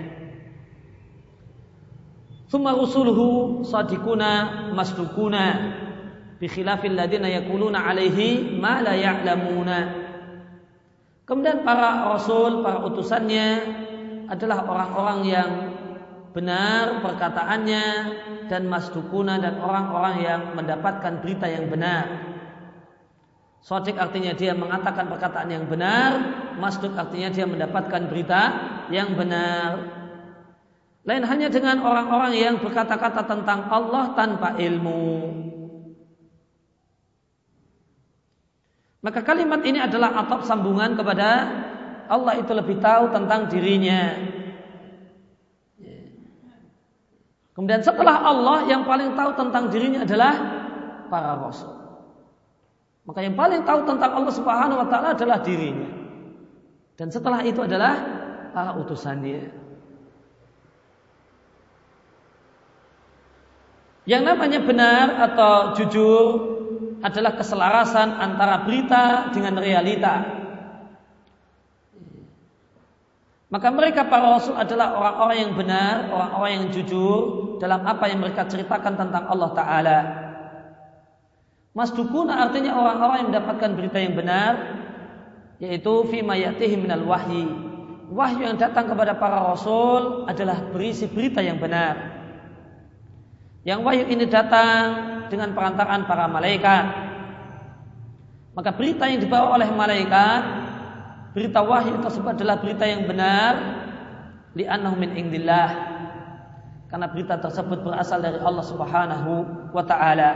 [2.50, 5.44] Thumma rusuluhu sadikuna masdukuna
[6.42, 9.80] bi khilafil ladina yakuluna alaihi ma la ya'lamuna.
[11.28, 13.46] Kemudian para rasul, para utusannya
[14.32, 15.50] adalah orang-orang yang
[16.38, 17.86] benar perkataannya
[18.46, 22.06] dan masdukuna dan orang-orang yang mendapatkan berita yang benar.
[23.58, 26.14] Sodik artinya dia mengatakan perkataan yang benar,
[26.62, 28.42] masduk artinya dia mendapatkan berita
[28.94, 29.98] yang benar.
[31.02, 35.34] Lain hanya dengan orang-orang yang berkata-kata tentang Allah tanpa ilmu.
[39.02, 41.28] Maka kalimat ini adalah atap sambungan kepada
[42.06, 44.37] Allah itu lebih tahu tentang dirinya.
[47.58, 50.30] Kemudian setelah Allah yang paling tahu tentang dirinya adalah
[51.10, 51.74] para rasul.
[53.02, 55.90] Maka yang paling tahu tentang Allah Subhanahu wa taala adalah dirinya.
[56.94, 57.98] Dan setelah itu adalah
[58.54, 59.50] para utusannya.
[64.06, 66.26] Yang namanya benar atau jujur
[67.02, 70.37] adalah keselarasan antara berita dengan realita.
[73.48, 77.20] Maka mereka para rasul adalah orang-orang yang benar, orang-orang yang jujur
[77.56, 79.98] dalam apa yang mereka ceritakan tentang Allah Ta'ala.
[81.72, 84.52] Masdukuna artinya orang-orang yang mendapatkan berita yang benar
[85.58, 87.48] yaitu fima yatihi minal wahyi.
[88.08, 92.18] Wahyu yang datang kepada para rasul adalah berisi berita yang benar.
[93.68, 94.84] Yang wahyu ini datang
[95.28, 96.84] dengan perantaraan para malaikat.
[98.56, 100.42] Maka berita yang dibawa oleh malaikat,
[101.38, 103.54] berita wahyu tersebut adalah berita yang benar
[104.58, 105.94] li'annahu min indillah.
[106.90, 109.32] Karena berita tersebut berasal dari Allah Subhanahu
[109.70, 110.30] wa taala.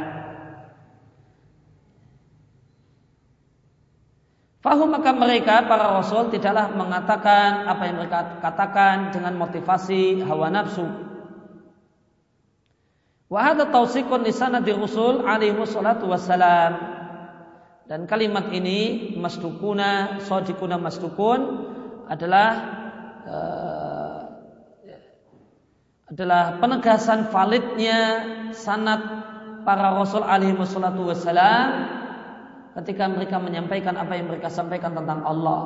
[4.62, 10.86] Fahum maka mereka para rasul tidaklah mengatakan apa yang mereka katakan dengan motivasi hawa nafsu.
[13.26, 16.06] Wa hadha tawsiqun li sanadi rusul alaihi wassalatu.
[17.92, 21.40] Dan kalimat ini masdukuna, sodikuna masdukun
[22.08, 22.48] adalah
[23.28, 24.20] uh,
[26.08, 28.00] adalah penegasan validnya
[28.56, 28.96] sanat
[29.68, 31.68] para rasul alaihi wassalatu wassalam
[32.80, 35.60] ketika mereka menyampaikan apa yang mereka sampaikan tentang Allah.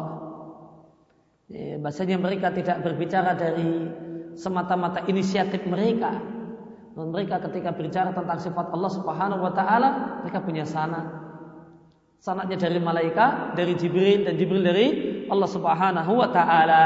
[1.46, 3.86] Ya, bahasanya mereka tidak berbicara dari
[4.34, 6.18] semata-mata inisiatif mereka.
[6.90, 11.25] Dan mereka ketika berbicara tentang sifat Allah Subhanahu wa taala, mereka punya sanat.
[12.18, 14.86] Sanatnya dari malaikat, dari Jibril dan Jibril dari
[15.30, 16.84] Allah Subhanahu wa taala.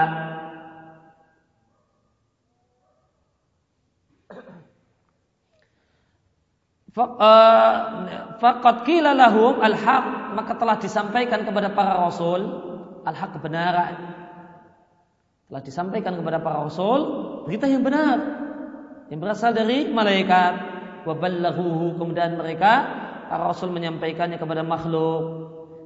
[6.90, 7.74] Eh,
[8.42, 12.42] faqad qila lahum al-haq maka telah disampaikan kepada para rasul
[13.06, 13.94] al-haq kebenaran
[15.46, 17.00] telah disampaikan kepada para rasul
[17.46, 18.18] berita yang benar
[19.06, 20.52] yang berasal dari malaikat
[21.06, 21.14] wa
[21.94, 22.99] kemudian mereka
[23.38, 25.22] rasul menyampaikannya kepada makhluk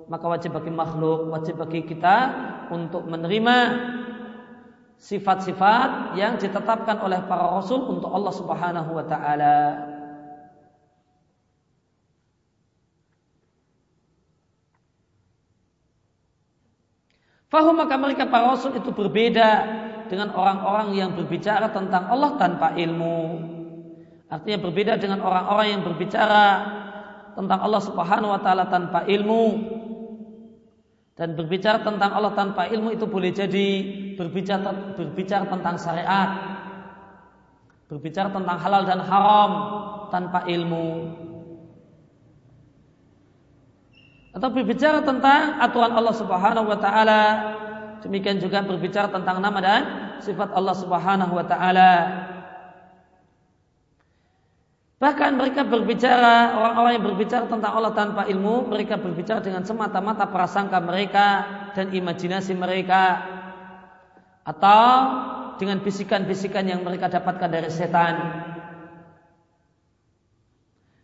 [0.09, 2.17] maka wajib bagi makhluk wajib bagi kita
[2.73, 3.57] untuk menerima
[4.97, 9.57] sifat-sifat yang ditetapkan oleh para rasul untuk Allah Subhanahu wa taala
[17.55, 19.51] Fahum maka mereka para rasul itu berbeda
[20.11, 23.39] dengan orang-orang yang berbicara tentang Allah tanpa ilmu.
[24.27, 26.47] Artinya berbeda dengan orang-orang yang berbicara
[27.35, 29.45] tentang Allah Subhanahu wa taala tanpa ilmu.
[31.15, 33.69] Dan berbicara tentang Allah tanpa ilmu itu boleh jadi
[34.19, 36.31] berbicara berbicara tentang syariat
[37.89, 39.51] berbicara tentang halal dan haram
[40.09, 41.15] tanpa ilmu.
[44.35, 47.23] Atau berbicara tentang aturan Allah Subhanahu wa taala
[48.03, 49.83] demikian juga berbicara tentang nama dan
[50.19, 51.91] sifat Allah Subhanahu wa taala
[55.05, 60.81] Bahkan mereka berbicara, orang-orang yang berbicara tentang Allah tanpa ilmu, mereka berbicara dengan semata-mata prasangka
[60.81, 61.45] mereka
[61.77, 63.21] dan imajinasi mereka.
[64.49, 64.89] Atau
[65.61, 68.17] dengan bisikan-bisikan yang mereka dapatkan dari setan.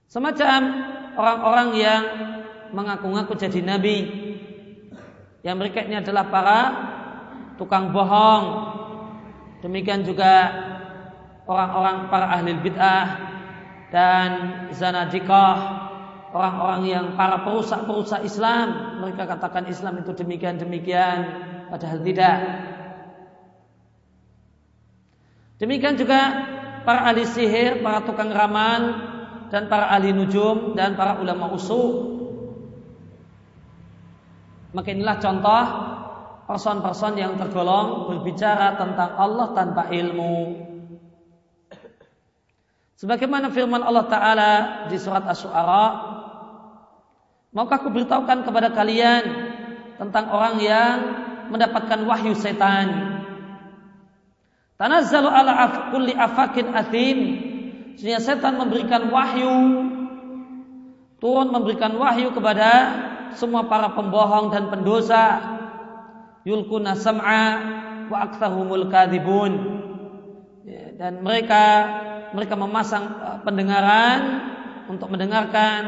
[0.09, 0.61] Semacam
[1.21, 2.03] orang-orang yang
[2.73, 3.99] mengaku-ngaku jadi nabi.
[5.45, 6.61] Yang mereka ini adalah para
[7.61, 8.45] tukang bohong.
[9.61, 10.57] Demikian juga
[11.45, 13.30] orang-orang para ahli bid'ah
[13.91, 14.31] dan
[14.71, 15.59] zanadikah
[16.31, 21.19] orang-orang yang para perusak-perusak Islam mereka katakan Islam itu demikian demikian
[21.71, 22.39] padahal tidak.
[25.61, 26.21] Demikian juga
[26.87, 29.11] para ahli sihir para tukang ramal
[29.53, 32.17] dan para ahli nujum dan para ulama usul
[34.71, 35.65] maka inilah contoh
[36.47, 40.70] person-person yang tergolong berbicara tentang Allah tanpa ilmu
[43.01, 44.53] Sebagaimana firman Allah Ta'ala
[44.93, 46.21] di surat Ash-Shu'ara,
[47.51, 49.25] Maukah aku beritahukan kepada kalian
[49.99, 50.97] tentang orang yang
[51.51, 53.19] mendapatkan wahyu setan?
[54.79, 57.19] Tanazzalu ala af kulli afakin atin.
[57.99, 59.51] Sehingga setan memberikan wahyu
[61.19, 62.71] turun memberikan wahyu kepada
[63.35, 65.59] semua para pembohong dan pendosa.
[66.47, 67.45] Yulkuna sam'a
[68.09, 69.53] wa aktsarhumul kadhibun.
[70.63, 71.65] Ya, dan mereka
[72.35, 74.21] mereka memasang uh, pendengaran
[74.91, 75.81] untuk mendengarkan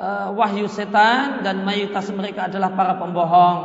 [0.00, 3.58] uh, wahyu setan dan mayoritas mereka adalah para pembohong.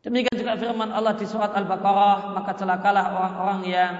[0.00, 3.92] Demikian juga firman Allah di surat Al-Baqarah, maka celakalah orang-orang yang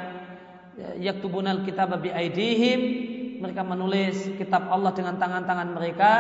[0.79, 2.81] ya, yaktubunal kitab bi aidihim,
[3.45, 6.13] mereka menulis kitab Allah dengan tangan-tangan mereka.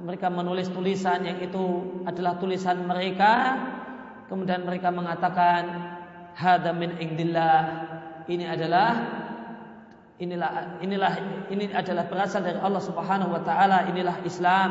[0.00, 3.60] Mereka menulis tulisan yang itu adalah tulisan mereka.
[4.32, 5.62] Kemudian mereka mengatakan
[6.32, 7.89] hada min indillah
[8.30, 8.90] ini adalah
[10.22, 11.12] inilah inilah
[11.50, 14.70] ini adalah berasal dari Allah Subhanahu wa taala, inilah Islam.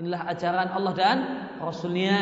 [0.00, 1.18] Inilah ajaran Allah dan
[1.60, 2.20] Rasulnya.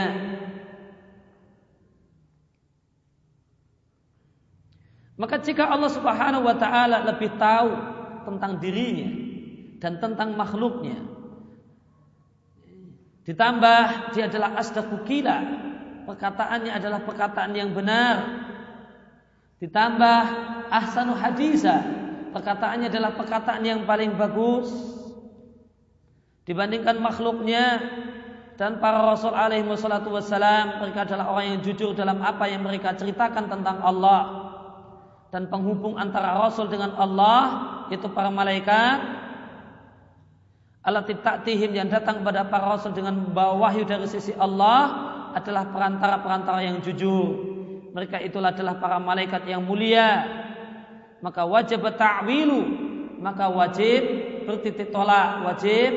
[5.15, 7.71] Maka jika Allah Subhanahu wa taala lebih tahu
[8.25, 9.11] tentang dirinya
[9.79, 10.99] dan tentang makhluknya
[13.29, 15.05] ditambah dia adalah asdaqu
[16.09, 18.17] perkataannya adalah perkataan yang benar
[19.59, 20.21] Ditambah
[20.71, 21.83] ahsanu hadisa.
[22.31, 24.71] Perkataannya adalah perkataan yang paling bagus.
[26.49, 27.77] dibandingkan makhluknya
[28.57, 32.97] dan para rasul alaihi wassalatu wassalam mereka adalah orang yang jujur dalam apa yang mereka
[32.97, 34.49] ceritakan tentang Allah
[35.29, 37.41] dan penghubung antara rasul dengan Allah
[37.93, 38.97] itu para malaikat
[40.89, 45.07] alat ta'tihim yang datang kepada para rasul dengan membawa wahyu dari sisi Allah
[45.37, 47.48] adalah perantara-perantara yang jujur
[47.93, 50.25] mereka itulah adalah para malaikat yang mulia.
[51.19, 52.63] Maka wajib ta'wilu
[53.19, 54.03] maka wajib
[54.47, 55.43] bertitik tolak.
[55.45, 55.93] Wajib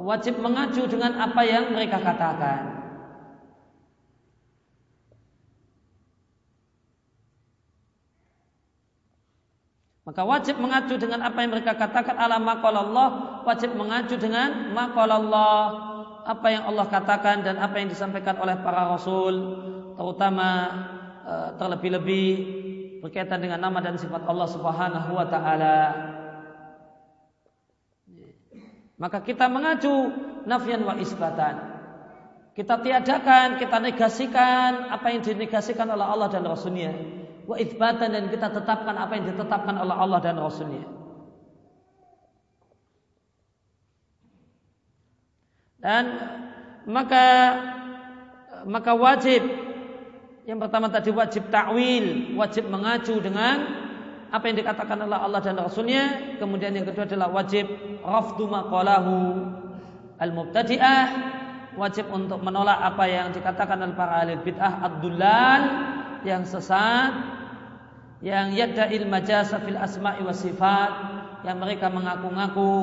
[0.00, 2.80] wajib mengacu dengan apa yang mereka katakan.
[10.00, 12.18] Maka wajib mengacu dengan apa yang mereka katakan.
[12.18, 13.08] Ala Allah
[13.46, 15.89] wajib mengacu dengan Allah
[16.24, 19.34] apa yang Allah katakan dan apa yang disampaikan oleh para rasul,
[19.96, 20.48] terutama
[21.24, 22.28] eh, terlebih-lebih
[23.00, 25.78] berkaitan dengan nama dan sifat Allah Subhanahu wa taala.
[29.00, 30.12] Maka kita mengacu
[30.44, 31.72] nafian wa isbatan.
[32.52, 36.92] Kita tiadakan, kita negasikan apa yang dinegasikan oleh Allah dan Rasulnya.
[37.48, 40.99] Wa isbatan dan kita tetapkan apa yang ditetapkan oleh Allah dan Rasulnya.
[45.80, 46.04] Dan
[46.84, 47.26] maka
[48.68, 49.40] maka wajib
[50.44, 53.86] yang pertama tadi wajib takwil, wajib mengacu dengan
[54.30, 56.36] apa yang dikatakan oleh Allah dan Rasulnya.
[56.38, 57.66] Kemudian yang kedua adalah wajib
[58.02, 59.46] rafdu maqalahu
[60.18, 61.06] al-mubtadi'ah.
[61.78, 65.62] Wajib untuk menolak apa yang dikatakan oleh para ahli bid'ah ad-dullal
[66.26, 67.14] yang sesat
[68.20, 70.92] yang yadda'il majasa fil asma'i wa sifat
[71.46, 72.74] yang mereka mengaku-ngaku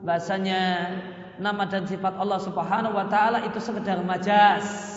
[0.00, 0.62] bahasanya
[1.42, 4.92] nama dan sifat Allah Subhanahu wa taala itu sekedar majas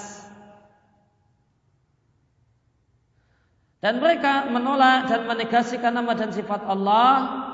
[3.86, 7.46] Dan mereka menolak dan menegasikan nama dan sifat Allah.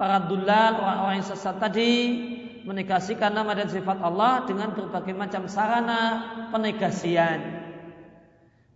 [0.00, 1.92] Para dulal, orang-orang yang sesat tadi
[2.64, 7.68] menegasikan nama dan sifat Allah dengan berbagai macam sarana penegasian.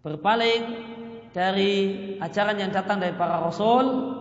[0.04, 0.62] Berpaling
[1.32, 1.74] dari
[2.20, 4.14] ajaran yang datang dari para rasul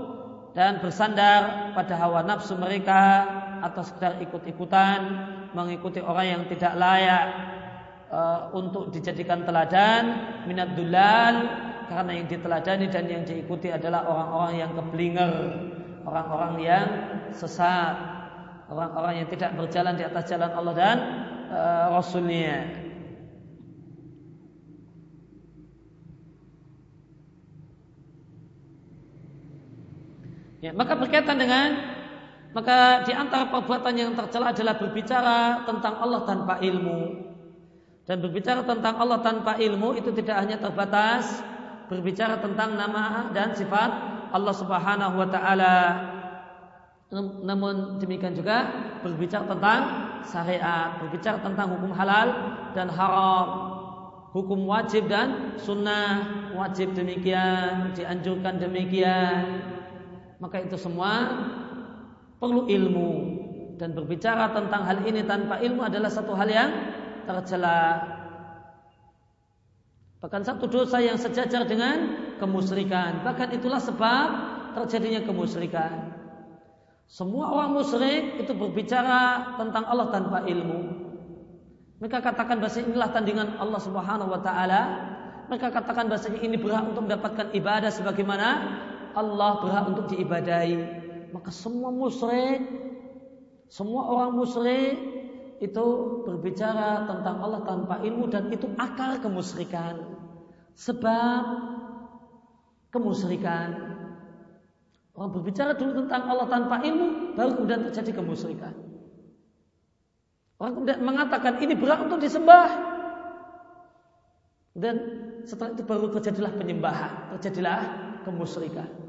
[0.55, 3.27] dan bersandar pada hawa nafsu mereka
[3.67, 4.99] atau sekedar ikut-ikutan
[5.53, 7.25] mengikuti orang yang tidak layak
[8.11, 10.03] uh, untuk dijadikan teladan
[10.47, 11.35] minat dulal
[11.87, 15.33] karena yang diteladani dan yang diikuti adalah orang-orang yang keblinger,
[16.03, 16.87] orang-orang yang
[17.31, 17.95] sesat,
[18.67, 20.97] orang-orang yang tidak berjalan di atas jalan Allah dan
[21.47, 22.87] uh, Rasulnya.
[30.57, 31.96] Ya, maka berkaitan dengan
[32.55, 36.99] maka di antara perbuatan yang tercela adalah berbicara tentang Allah tanpa ilmu.
[38.07, 41.43] Dan berbicara tentang Allah tanpa ilmu itu tidak hanya terbatas
[41.91, 43.91] berbicara tentang nama dan sifat
[44.31, 45.75] Allah Subhanahu wa taala.
[47.43, 48.67] Namun demikian juga
[48.99, 49.81] berbicara tentang
[50.27, 52.27] syariat, berbicara tentang hukum halal
[52.75, 53.47] dan haram,
[54.35, 59.63] hukum wajib dan sunnah, wajib demikian, dianjurkan demikian.
[60.43, 61.31] Maka itu semua
[62.37, 63.09] perlu ilmu
[63.77, 66.69] dan berbicara tentang hal ini tanpa ilmu adalah satu hal yang
[67.25, 68.01] tercela
[70.17, 73.21] Bahkan satu dosa yang sejajar dengan kemusyrikan.
[73.21, 74.27] Bahkan itulah sebab
[74.73, 76.17] terjadinya kemusyrikan.
[77.07, 81.05] Semua orang musyrik itu berbicara tentang Allah tanpa ilmu.
[82.01, 84.81] Mereka katakan bahasa inilah tandingan Allah Subhanahu wa taala.
[85.47, 88.47] Mereka katakan bahasa ini berhak untuk mendapatkan ibadah sebagaimana
[89.15, 91.06] Allah berhak untuk diibadahi.
[91.35, 92.63] Maka semua musyrik,
[93.67, 94.95] semua orang musyrik
[95.57, 95.85] itu
[96.23, 100.05] berbicara tentang Allah tanpa ilmu dan itu akar kemusyrikan.
[100.77, 101.41] Sebab
[102.93, 103.97] kemusyrikan.
[105.17, 108.73] Orang berbicara dulu tentang Allah tanpa ilmu, baru kemudian terjadi kemusyrikan.
[110.61, 112.69] Orang kemudian mengatakan ini berat untuk disembah.
[114.77, 114.95] Dan
[115.41, 117.81] setelah itu baru terjadilah penyembahan, terjadilah
[118.29, 119.06] kemusyrikan.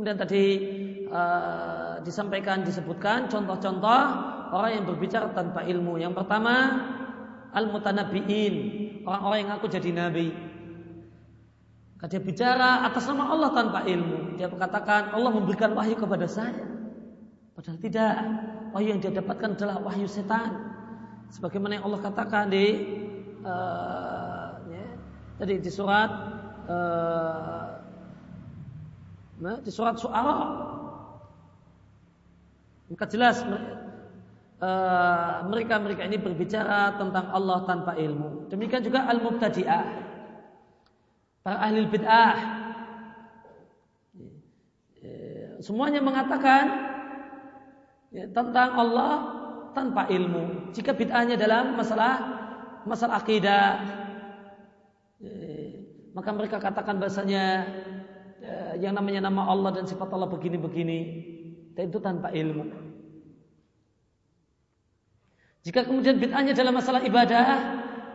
[0.00, 0.44] Kemudian tadi
[1.12, 4.00] uh, disampaikan disebutkan contoh-contoh
[4.48, 6.00] orang yang berbicara tanpa ilmu.
[6.00, 6.54] Yang pertama
[7.52, 8.54] al-mutanabbiin,
[9.04, 10.32] orang-orang yang aku jadi nabi.
[12.00, 14.40] Dia bicara atas nama Allah tanpa ilmu.
[14.40, 16.64] Dia berkatakan Allah memberikan wahyu kepada saya.
[17.52, 18.16] Padahal tidak.
[18.72, 20.64] Wahyu yang dia dapatkan adalah wahyu setan.
[21.28, 22.66] Sebagaimana yang Allah katakan di
[23.44, 24.84] uh, ya,
[25.36, 26.08] tadi di surat
[26.72, 27.59] uh,
[29.40, 30.68] Nah, di surat Suara
[32.90, 38.50] maka jelas eh, mereka-mereka ini berbicara tentang Allah tanpa ilmu.
[38.50, 39.84] Demikian juga al-mubtadi'ah.
[41.40, 42.36] Para ahli bid'ah.
[45.60, 46.64] semuanya mengatakan
[48.12, 49.12] ya, tentang Allah
[49.72, 50.72] tanpa ilmu.
[50.72, 52.20] Jika bid'ahnya dalam masalah
[52.84, 53.80] masalah akidah,
[55.20, 55.32] ya,
[56.16, 57.99] maka mereka katakan bahasanya ya,
[58.80, 61.00] yang namanya nama Allah dan sifat Allah begini-begini,
[61.76, 62.64] dan itu tanpa ilmu.
[65.60, 67.46] Jika kemudian bid'ahnya dalam masalah ibadah,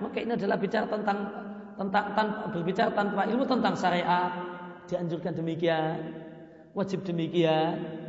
[0.01, 1.29] maka ini adalah bicara tentang
[1.75, 4.31] tentang tan, berbicara tanpa ilmu tentang syariat,
[4.89, 5.97] dianjurkan demikian,
[6.73, 8.01] wajib demikian.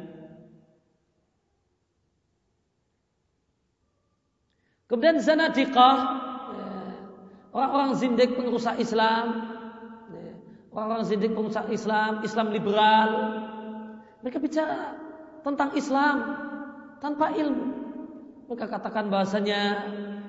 [4.86, 5.96] Kemudian zanadiqah
[6.54, 6.70] ya,
[7.50, 9.55] orang-orang zindik pengusaha Islam,
[10.77, 13.09] orang-orang zindik pengusaha Islam, Islam liberal,
[14.20, 14.93] mereka bicara
[15.41, 16.14] tentang Islam
[17.01, 17.66] tanpa ilmu.
[18.47, 19.61] Mereka katakan bahasanya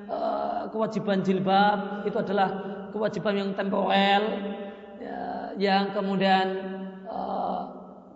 [0.08, 2.50] uh, kewajiban jilbab itu adalah
[2.95, 4.24] kewajiban yang temporer,
[5.04, 5.20] ya,
[5.60, 6.45] yang kemudian
[7.12, 7.62] uh,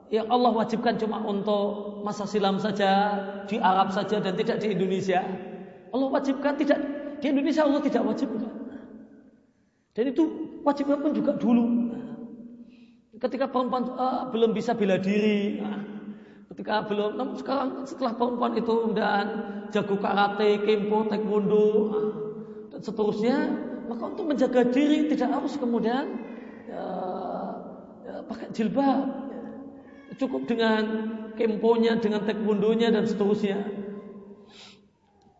[0.07, 5.19] yang Allah wajibkan cuma untuk masa silam saja, di Arab saja dan tidak di Indonesia.
[5.91, 6.79] Allah wajibkan tidak
[7.19, 8.49] di Indonesia Allah tidak wajibkan.
[9.91, 10.23] Dan itu
[10.63, 11.80] wajibnya pun juga dulu.
[13.21, 15.61] Ketika perempuan uh, belum bisa bela diri,
[16.49, 19.25] ketika belum, namun sekarang setelah perempuan itu dan
[19.69, 21.69] jago karate, kempo, taekwondo
[22.73, 23.37] dan seterusnya,
[23.85, 26.17] maka untuk menjaga diri tidak harus kemudian
[26.65, 26.85] ya,
[28.25, 29.21] pakai jilbab.
[30.19, 30.83] Cukup dengan
[31.39, 33.57] kemponya, dengan taekwondonya dan seterusnya.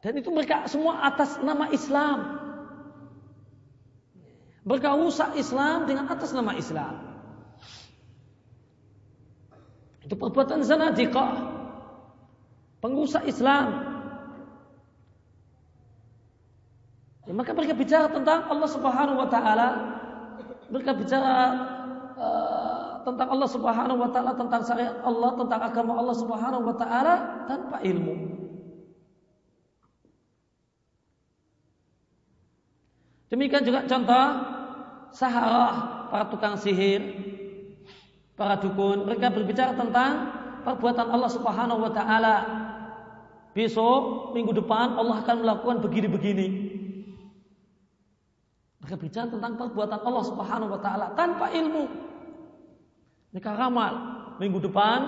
[0.02, 2.40] Dan itu mereka semua atas nama Islam.
[4.66, 7.11] Mereka rusak Islam dengan atas nama Islam.
[10.02, 11.32] Itu perbuatan zanadiqah.
[12.82, 13.92] Pengrusak Islam.
[17.30, 19.68] Ya, maka mereka bicara tentang Allah Subhanahu wa taala.
[20.74, 21.36] Mereka bicara
[22.18, 27.14] uh, tentang Allah Subhanahu wa taala, tentang syariat Allah, tentang agama Allah Subhanahu wa taala
[27.46, 28.16] tanpa ilmu.
[33.32, 34.26] Demikian juga contoh
[35.16, 37.31] saharah para tukang sihir,
[38.42, 40.34] para dukun, mereka berbicara tentang
[40.66, 42.36] perbuatan Allah Subhanahu wa taala.
[43.54, 46.48] Besok, minggu depan Allah akan melakukan begini-begini.
[48.82, 51.86] Mereka bicara tentang perbuatan Allah Subhanahu wa taala tanpa ilmu.
[53.30, 53.94] Mereka ramal,
[54.42, 55.00] minggu depan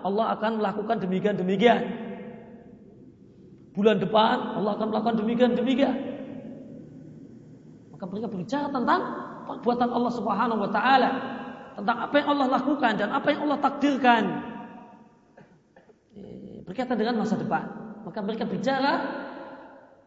[0.00, 1.80] Allah akan melakukan demikian-demikian.
[3.76, 5.96] Bulan depan Allah akan melakukan demikian-demikian.
[7.92, 9.00] Maka mereka berbicara tentang
[9.44, 11.37] perbuatan Allah Subhanahu wa taala,
[11.78, 14.22] tentang apa yang Allah lakukan dan apa yang Allah takdirkan
[16.18, 17.70] eh, berkaitan dengan masa depan.
[18.02, 18.98] Maka mereka bicara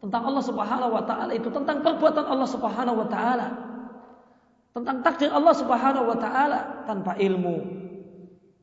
[0.04, 3.48] tentang Allah Subhanahu wa taala itu tentang perbuatan Allah Subhanahu wa taala.
[4.76, 7.64] Tentang takdir Allah Subhanahu wa taala tanpa ilmu.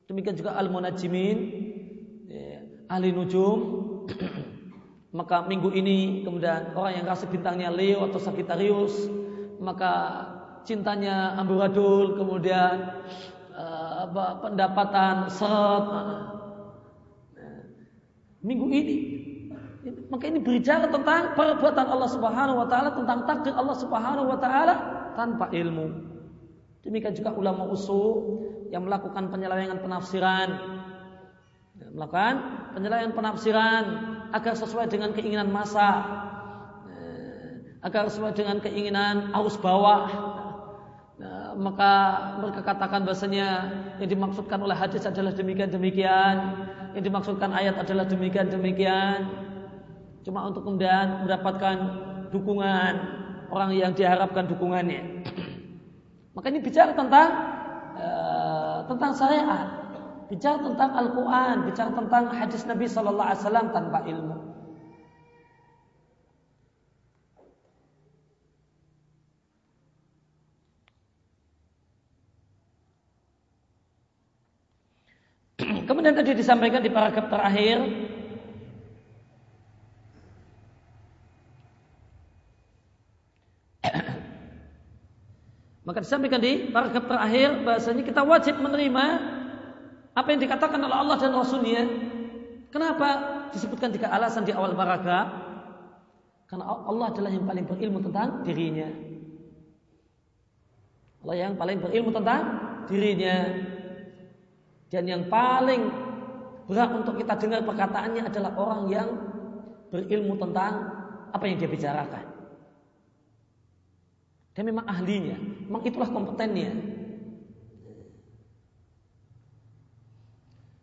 [0.05, 1.37] Demikian juga al-munajjimin
[2.29, 3.59] eh, ahli nujum
[5.19, 9.09] maka minggu ini kemudian orang yang kasih bintangnya Leo atau Sagittarius
[9.61, 9.93] maka
[10.69, 13.01] cintanya amburadul kemudian
[13.57, 14.05] uh,
[14.45, 15.85] pendapatan seret.
[18.45, 18.97] Minggu ini
[20.13, 24.75] maka ini berbicara tentang perbuatan Allah Subhanahu wa taala tentang takdir Allah Subhanahu wa taala
[25.17, 26.09] tanpa ilmu.
[26.85, 28.41] Demikian juga ulama usul
[28.71, 30.49] yang melakukan penyelewengan penafsiran.
[31.93, 32.35] Melakukan
[32.77, 33.85] penyelewengan penafsiran
[34.33, 36.05] agar sesuai dengan keinginan masa,
[36.93, 40.37] eh, agar sesuai dengan keinginan aus bawah.
[41.59, 41.93] Maka
[42.39, 43.49] mereka katakan bahasanya
[43.99, 46.37] yang dimaksudkan oleh hadis adalah demikian demikian,
[46.95, 49.27] yang dimaksudkan ayat adalah demikian demikian.
[50.23, 51.77] Cuma untuk kemudian mendapatkan
[52.31, 52.95] dukungan
[53.51, 55.27] orang yang diharapkan dukungannya.
[56.39, 57.29] Maka ini bicara tentang
[57.99, 59.79] uh, tentang syariat
[60.29, 64.37] bicara tentang Al-Quran, bicara tentang hadis Nabi Sallallahu Alaihi Wasallam tanpa ilmu.
[75.99, 77.83] Kemudian tadi disampaikan di paragraf terakhir
[85.83, 89.05] Maka disampaikan di paragraf terakhir bahasanya kita wajib menerima
[90.15, 91.83] apa yang dikatakan oleh Allah dan Rasulnya.
[92.71, 93.09] Kenapa
[93.51, 95.35] disebutkan tiga alasan di awal paragraf?
[96.47, 98.87] Karena Allah adalah yang paling berilmu tentang dirinya.
[101.27, 102.43] Allah yang paling berilmu tentang
[102.87, 103.35] dirinya.
[104.89, 105.85] Dan yang paling
[106.69, 109.09] berat untuk kita dengar perkataannya adalah orang yang
[109.89, 110.73] berilmu tentang
[111.33, 112.25] apa yang dia bicarakan.
[114.53, 116.73] Dia memang ahlinya, memang itulah kompetennya.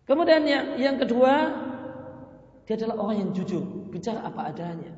[0.06, 1.34] Kemudian yang, yang kedua,
[2.66, 4.94] dia adalah orang yang jujur, bicara apa adanya.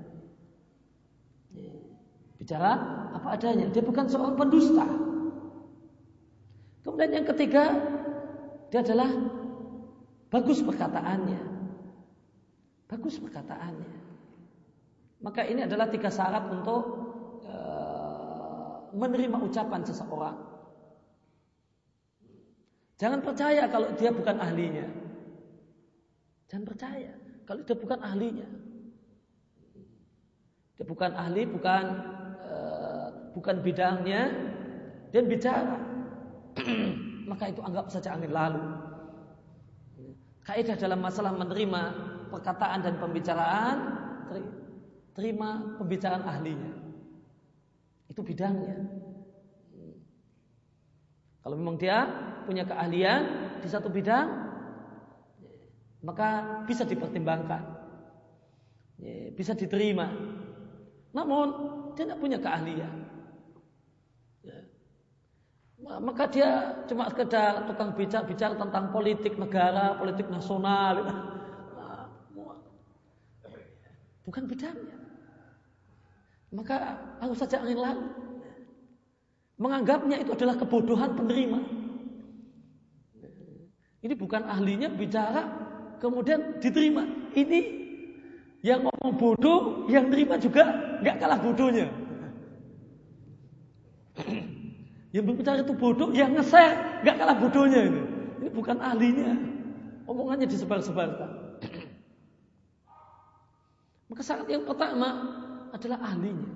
[2.38, 2.72] Bicara
[3.16, 4.86] apa adanya, dia bukan seorang pendusta.
[6.84, 7.72] Kemudian yang ketiga,
[8.68, 9.10] dia adalah
[10.28, 11.42] bagus perkataannya.
[12.88, 13.94] Bagus perkataannya.
[15.24, 16.84] Maka ini adalah tiga syarat untuk
[17.48, 20.38] uh, menerima ucapan seseorang.
[22.98, 24.88] Jangan percaya kalau dia bukan ahlinya.
[26.48, 27.14] Jangan percaya
[27.48, 28.48] kalau dia bukan ahlinya.
[30.78, 31.86] Dia bukan ahli, bukan
[32.46, 34.30] uh, bukan bidangnya,
[35.10, 35.78] dan bicara.
[37.28, 38.64] Maka itu anggap saja angin lalu.
[40.48, 41.82] Kaidah dalam masalah menerima
[42.32, 43.78] perkataan dan pembicaraan,
[45.12, 46.72] terima pembicaraan ahlinya.
[48.08, 48.80] Itu bidangnya.
[51.44, 52.08] Kalau memang dia
[52.48, 53.22] punya keahlian
[53.60, 54.28] di satu bidang,
[56.04, 57.64] maka bisa dipertimbangkan,
[59.36, 60.12] bisa diterima.
[61.12, 61.48] Namun
[61.96, 63.07] dia tidak punya keahlian.
[65.88, 71.08] Maka dia cuma sekedar tukang bicara bicara tentang politik negara, politik nasional,
[74.28, 74.98] bukan bidangnya.
[76.52, 77.80] Maka harus saja angin
[79.58, 81.60] menganggapnya itu adalah kebodohan penerima.
[84.04, 85.48] Ini bukan ahlinya bicara
[86.04, 87.04] kemudian diterima.
[87.34, 87.60] Ini
[88.62, 90.68] yang ngomong bodoh, yang terima juga
[91.00, 91.88] nggak kalah bodohnya.
[95.16, 98.02] Yang berbicara itu bodoh, yang ngeser nggak kalah bodohnya ini.
[98.44, 99.32] Ini bukan ahlinya.
[100.08, 101.32] Omongannya disebar-sebarkan.
[104.08, 105.10] Maka syarat yang pertama
[105.76, 106.48] adalah ahlinya.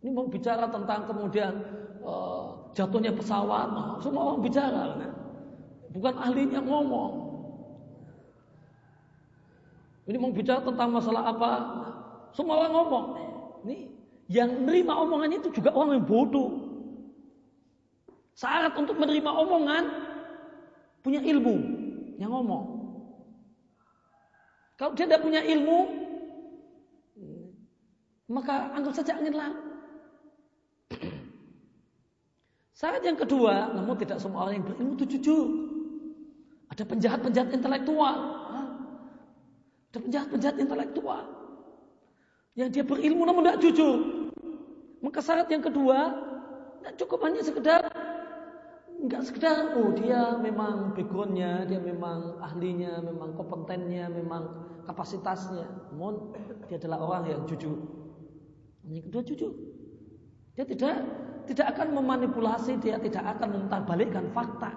[0.00, 1.52] Ini mau bicara tentang kemudian
[2.04, 5.12] uh, jatuhnya pesawat, nah, semua orang bicara, kan?
[5.92, 7.12] bukan ahlinya ngomong.
[10.08, 11.92] Ini mau bicara tentang masalah apa, nah,
[12.32, 13.06] semua orang ngomong.
[13.66, 13.76] Ini
[14.30, 16.69] yang menerima omongannya itu juga orang yang bodoh.
[18.40, 19.84] Syarat untuk menerima omongan
[21.04, 21.56] punya ilmu
[22.16, 22.80] yang ngomong.
[24.80, 25.78] Kalau dia tidak punya ilmu,
[28.32, 29.60] maka anggap saja angin lalu.
[32.80, 35.46] Syarat yang kedua, namun tidak semua orang yang berilmu itu jujur.
[36.72, 38.16] Ada penjahat-penjahat intelektual.
[39.92, 41.28] Ada penjahat-penjahat intelektual.
[42.56, 43.96] Yang dia berilmu namun tidak jujur.
[45.04, 45.98] Maka syarat yang kedua,
[46.80, 47.89] tidak cukup hanya sekedar
[49.00, 55.64] Enggak sekedar oh dia memang backgroundnya, dia memang ahlinya, memang kompetennya, memang kapasitasnya.
[55.96, 56.36] Namun
[56.68, 57.80] dia adalah orang yang jujur.
[58.84, 59.52] Yang kedua jujur.
[60.52, 60.94] Dia tidak
[61.48, 64.76] tidak akan memanipulasi, dia tidak akan memutarbalikkan fakta.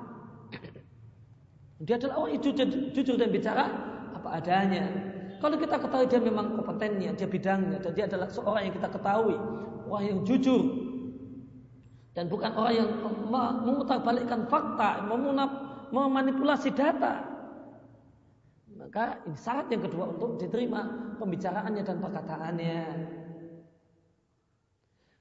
[1.84, 3.68] Dia adalah orang jujur, jujur dan bicara
[4.16, 4.88] apa adanya.
[5.44, 9.36] Kalau kita ketahui dia memang kompetennya, dia bidangnya, dan dia adalah seorang yang kita ketahui,
[9.92, 10.62] orang yang jujur,
[12.14, 12.90] dan bukan orang yang
[13.66, 15.02] memutarbalikkan fakta,
[15.90, 17.26] memanipulasi data.
[18.74, 20.86] Maka syarat yang kedua untuk diterima
[21.18, 22.82] pembicaraannya dan perkataannya.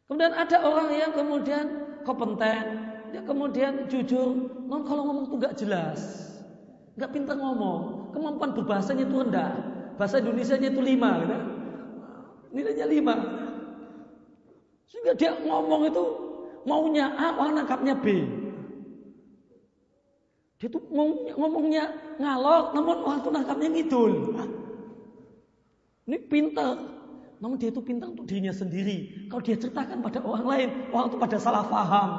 [0.09, 1.65] Kemudian ada orang yang kemudian
[2.05, 2.65] kompeten,
[3.17, 6.01] dia kemudian jujur, non kalau ngomong itu nggak jelas,
[7.01, 9.53] nggak pintar ngomong, kemampuan berbahasanya itu rendah,
[9.97, 11.37] bahasa Indonesia-nya itu lima, gitu.
[12.53, 13.17] nilainya lima,
[14.85, 16.32] sehingga dia ngomong itu
[16.67, 18.07] maunya A, orang nangkapnya B.
[20.63, 20.83] Dia tuh
[21.35, 21.91] ngomongnya
[22.23, 24.13] ngalor, namun orang itu nangkapnya ngidul.
[26.07, 26.75] Ini pintar,
[27.43, 29.27] namun dia itu pintar untuk dirinya sendiri.
[29.27, 32.11] Kalau dia ceritakan pada orang lain, orang itu pada salah paham.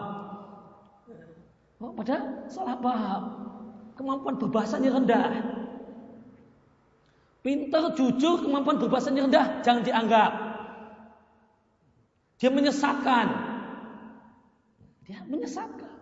[1.83, 3.21] Oh, pada salah paham.
[3.99, 5.31] Kemampuan berbahasanya rendah.
[7.43, 10.31] Pintar, jujur, kemampuan berbahasanya rendah, jangan dianggap.
[12.39, 13.42] Dia menyesatkan.
[15.03, 15.93] Dia menyesatkan.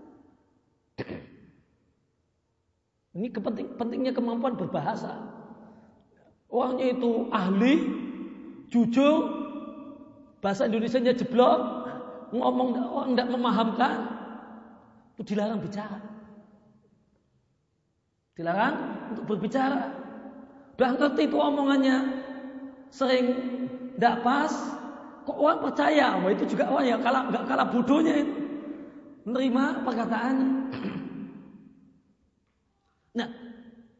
[3.11, 5.19] Ini kepenting, pentingnya kemampuan berbahasa.
[6.47, 7.75] Orangnya itu ahli,
[8.71, 9.27] jujur,
[10.39, 11.59] bahasa Indonesia-nya jeblok,
[12.31, 13.95] ngomong oh, tidak memahamkan,
[15.15, 15.99] itu dilarang bicara.
[18.35, 18.75] Dilarang
[19.11, 19.91] untuk berbicara.
[20.79, 21.97] Udah ngerti itu omongannya
[22.89, 23.25] sering
[23.99, 24.51] tidak pas,
[25.27, 26.15] kok orang percaya?
[26.15, 28.40] Wah itu juga orang yang kalah nggak kalah bodohnya itu.
[29.21, 30.49] Menerima perkataannya.
[33.11, 33.29] Nah,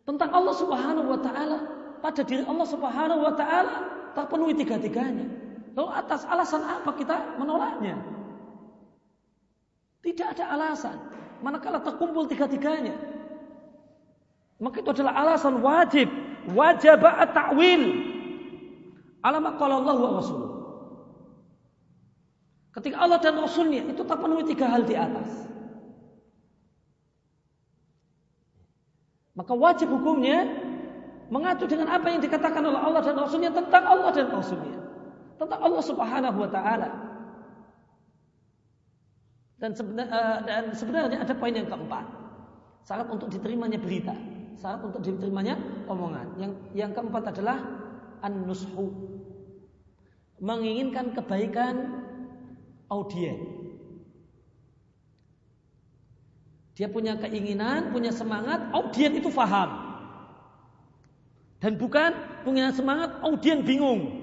[0.07, 1.57] tentang Allah Subhanahu wa taala,
[2.01, 3.76] pada diri Allah Subhanahu wa taala
[4.17, 5.28] terpenuhi tiga-tiganya.
[5.78, 7.95] Lalu atas alasan apa kita menolaknya?
[10.01, 10.97] Tidak ada alasan.
[11.45, 12.97] Manakala terkumpul tiga-tiganya.
[14.57, 16.09] Maka itu adalah alasan wajib.
[16.53, 17.84] Wajib at-ta'wil.
[19.22, 20.50] Alamak kalau Allah wa.
[22.72, 25.28] Ketika Allah dan Rasulnya itu terpenuhi tiga hal di atas.
[29.36, 30.47] Maka wajib hukumnya
[31.32, 34.80] mengacu dengan apa yang dikatakan oleh Allah dan Rasulnya tentang Allah dan Rasulnya.
[35.36, 36.89] Tentang Allah subhanahu wa ta'ala.
[39.61, 42.05] Dan, eh, dan sebenarnya ada poin yang keempat.
[42.88, 44.15] Syarat untuk diterimanya berita.
[44.57, 46.28] Syarat untuk diterimanya omongan.
[46.39, 47.61] Yang yang keempat adalah
[48.26, 48.89] an-nushu.
[50.41, 52.00] Menginginkan kebaikan
[52.91, 53.39] audien.
[56.75, 59.95] Dia punya keinginan, punya semangat, audien itu faham.
[61.63, 62.11] Dan bukan
[62.43, 64.19] punya semangat, audien bingung.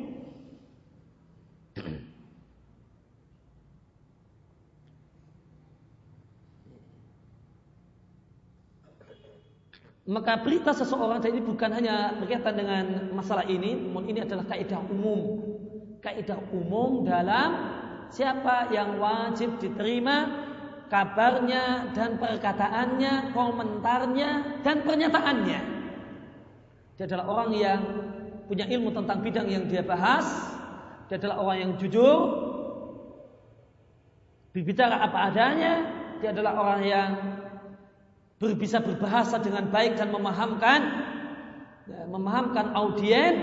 [10.09, 15.45] Maka berita seseorang ini bukan hanya berkaitan dengan masalah ini, namun ini adalah kaidah umum.
[16.01, 17.78] Kaidah umum dalam
[18.11, 20.49] siapa yang wajib diterima
[20.89, 24.31] kabarnya dan perkataannya, komentarnya
[24.65, 25.61] dan pernyataannya.
[26.97, 27.81] Dia adalah orang yang
[28.49, 30.27] punya ilmu tentang bidang yang dia bahas.
[31.07, 32.19] Dia adalah orang yang jujur,
[34.53, 35.75] berbicara apa adanya.
[36.19, 37.11] Dia adalah orang yang
[38.59, 40.81] bisa berbahasa dengan baik dan memahamkan
[41.87, 43.35] ya, memahamkan audien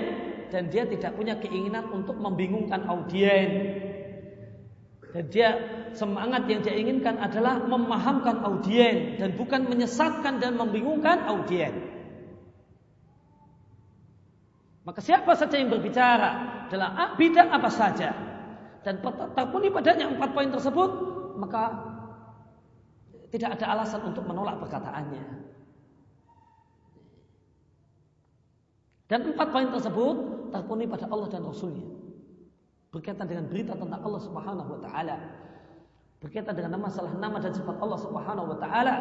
[0.51, 3.47] dan dia tidak punya keinginan untuk membingungkan audien.
[5.16, 5.55] Dan dia
[5.95, 11.72] semangat yang dia inginkan adalah memahamkan audien dan bukan menyesatkan dan membingungkan audien.
[14.84, 18.11] Maka siapa saja yang berbicara adalah bidang apa saja
[18.84, 18.99] dan
[19.32, 20.91] terpenuhi padanya empat poin tersebut,
[21.39, 21.63] maka
[23.32, 25.24] tidak ada alasan untuk menolak perkataannya.
[29.07, 30.16] Dan empat poin tersebut
[30.51, 32.05] terpenuhi pada Allah dan Rasulnya
[32.96, 35.20] berkaitan dengan berita tentang Allah Subhanahu wa taala.
[36.24, 38.96] Berkaitan dengan masalah nama dan sifat Allah Subhanahu wa taala.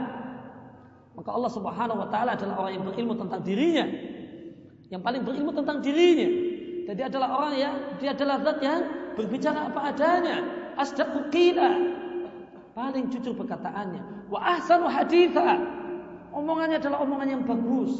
[1.14, 3.86] Maka Allah Subhanahu wa taala adalah orang yang berilmu tentang dirinya.
[4.90, 6.28] Yang paling berilmu tentang dirinya.
[6.90, 8.80] Jadi adalah orang yang dia adalah zat yang
[9.14, 10.36] berbicara apa adanya.
[10.74, 11.70] Asdaqu qila.
[12.74, 14.26] Paling jujur perkataannya.
[14.26, 15.62] Wa ahsanu haditha.
[16.34, 17.94] Omongannya adalah omongan yang bagus.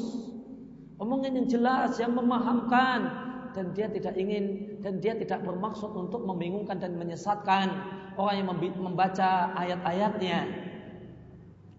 [0.99, 3.24] Omongan yang jelas, yang memahamkan,
[3.55, 7.71] dan dia tidak ingin dan dia tidak bermaksud untuk membingungkan dan menyesatkan
[8.19, 8.49] orang yang
[8.83, 10.41] membaca ayat-ayatnya.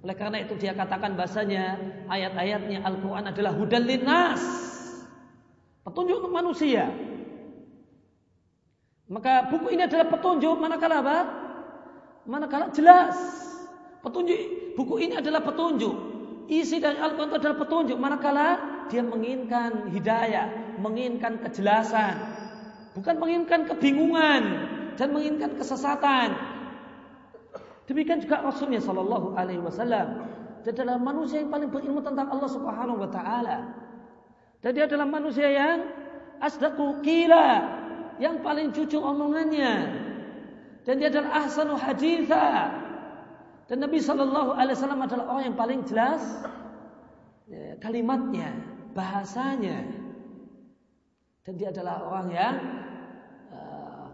[0.01, 4.41] Oleh karena itu dia katakan bahasanya ayat-ayatnya Al-Quran adalah hudan linnas.
[5.83, 6.89] Petunjuk untuk manusia.
[9.05, 11.17] Maka buku ini adalah petunjuk manakala apa?
[12.25, 13.13] Manakala jelas.
[14.01, 15.93] Petunjuk buku ini adalah petunjuk.
[16.45, 22.13] Isi dari Al-Quran adalah petunjuk manakala dia menginginkan hidayah, menginginkan kejelasan,
[22.93, 24.43] bukan menginginkan kebingungan
[24.93, 26.37] dan menginginkan kesesatan.
[27.85, 30.25] Demikian juga Rasulnya Shallallahu Alaihi Wasallam.
[30.65, 33.57] Dia adalah manusia yang paling berilmu tentang Allah Subhanahu Wa Taala.
[34.65, 35.85] Dan dia adalah manusia yang
[36.41, 37.61] asdaku kila,
[38.17, 40.01] yang paling jujur omongannya.
[40.81, 42.73] Dan dia adalah ahsanu haditha.
[43.69, 46.21] Dan Nabi Shallallahu Alaihi Wasallam adalah orang yang paling jelas
[47.45, 48.53] ya, kalimatnya
[48.97, 49.94] bahasanya.
[51.45, 52.55] Dan dia adalah orang yang
[53.53, 54.09] uh,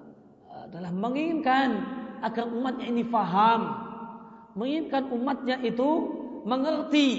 [0.67, 1.79] adalah menginginkan
[2.19, 3.61] agar umatnya ini faham,
[4.59, 5.89] menginginkan umatnya itu
[6.43, 7.09] mengerti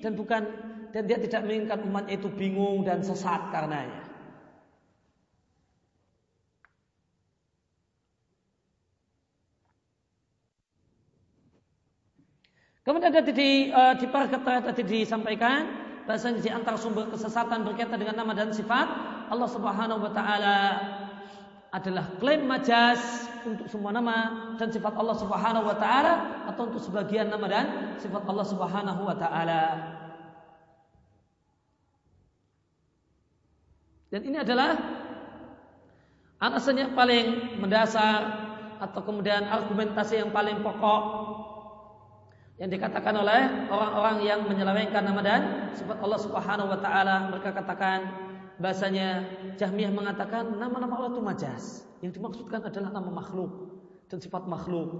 [0.00, 0.48] dan bukan
[0.88, 4.08] dan dia tidak menginginkan umatnya itu bingung dan sesat karenanya.
[12.88, 18.16] Kemudian tadi di, uh, di paragraf tadi disampaikan bahasanya di antara sumber kesesatan berkaitan dengan
[18.24, 18.88] nama dan sifat
[19.28, 20.58] Allah Subhanahu wa taala
[21.68, 27.28] adalah klaim majas untuk semua nama dan sifat Allah Subhanahu wa taala atau untuk sebagian
[27.28, 27.66] nama dan
[28.00, 29.62] sifat Allah Subhanahu wa taala.
[34.08, 34.80] Dan ini adalah
[36.40, 38.48] alasan yang paling mendasar
[38.80, 41.27] atau kemudian argumentasi yang paling pokok
[42.58, 45.42] yang dikatakan oleh orang-orang yang menyelewengkan nama dan
[45.78, 48.10] sifat Allah Subhanahu wa taala mereka katakan
[48.58, 49.22] bahasanya
[49.54, 51.64] Jahmiyah mengatakan nama-nama Allah itu majas.
[52.02, 53.50] Yang dimaksudkan adalah nama makhluk
[54.10, 54.90] dan sifat makhluk.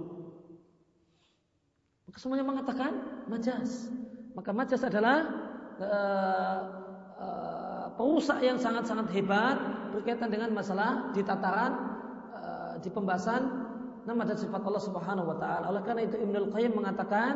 [2.07, 2.91] Maka semuanya mengatakan
[3.27, 3.91] majas.
[4.33, 5.17] Maka majas adalah
[5.83, 6.59] uh,
[7.19, 9.59] uh, perusak yang sangat-sangat hebat
[9.91, 11.75] berkaitan dengan masalah di tataran
[12.31, 13.68] uh, di pembahasan
[14.07, 15.65] nama dan sifat Allah Subhanahu wa taala.
[15.71, 17.31] Oleh karena itu Ibnu Qayyim mengatakan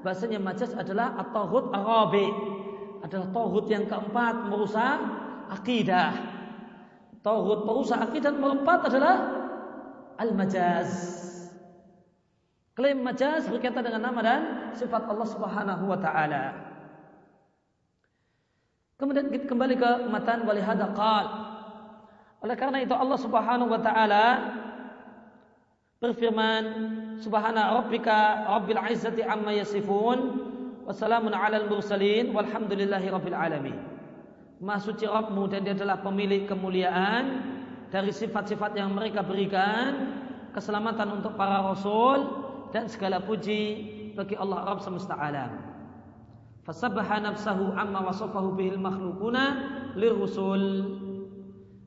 [0.00, 2.28] bahasanya majas adalah at-taghut arabi
[3.04, 4.98] adalah tauhid yang keempat merusak
[5.52, 6.12] akidah.
[7.20, 9.14] Tauhid perusak akidah yang keempat adalah
[10.16, 10.90] al-majaz.
[12.76, 14.40] Klaim majaz berkaitan dengan nama dan
[14.76, 16.44] sifat Allah Subhanahu wa taala.
[18.96, 21.26] Kemudian kita kembali ke matan walihada qal.
[22.44, 24.24] Oleh karena itu Allah Subhanahu wa taala
[26.00, 26.64] berfirman
[27.16, 30.18] Subhana rabbika rabbil izzati amma yasifun
[30.84, 33.76] wassalamun alal mursalin walhamdulillahi rabbil alamin.
[34.56, 37.44] Maha suci Rabbmu dan dia adalah pemilik kemuliaan
[37.92, 40.16] dari sifat-sifat yang mereka berikan
[40.56, 42.24] keselamatan untuk para rasul
[42.72, 43.84] dan segala puji
[44.16, 45.60] bagi Allah Rabb semesta alam.
[46.64, 49.44] Fasabbaha nafsahu amma wasafahu bihil makhlukuna
[49.92, 50.64] lirusul.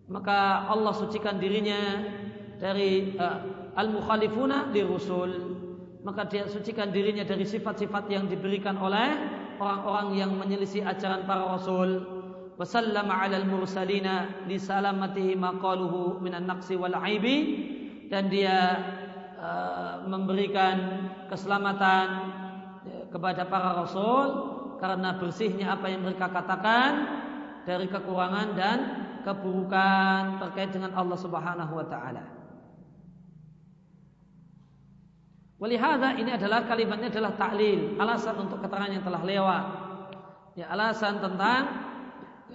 [0.06, 2.06] Maka Allah sucikan dirinya
[2.62, 5.58] dari uh, al-mukhalifuna lirusul.
[6.00, 9.20] Maka dia sucikan dirinya dari sifat-sifat yang diberikan oleh
[9.60, 12.18] orang-orang yang menyelisih ajaran para rasul.
[12.56, 17.38] Wasallama 'alal mursalina li salamatihi maqaluhu minan naqsi wal aibi
[18.08, 18.80] dan dia
[19.40, 22.08] Eh, memberikan keselamatan
[22.84, 24.28] ya, kepada para rasul
[24.84, 26.92] karena bersihnya apa yang mereka katakan
[27.64, 28.78] dari kekurangan dan
[29.24, 32.20] keburukan terkait dengan Allah Subhanahu wa taala.
[35.60, 39.64] Walihada ini adalah kalimatnya adalah taklil, alasan untuk keterangan yang telah lewat.
[40.56, 41.62] Ya, alasan tentang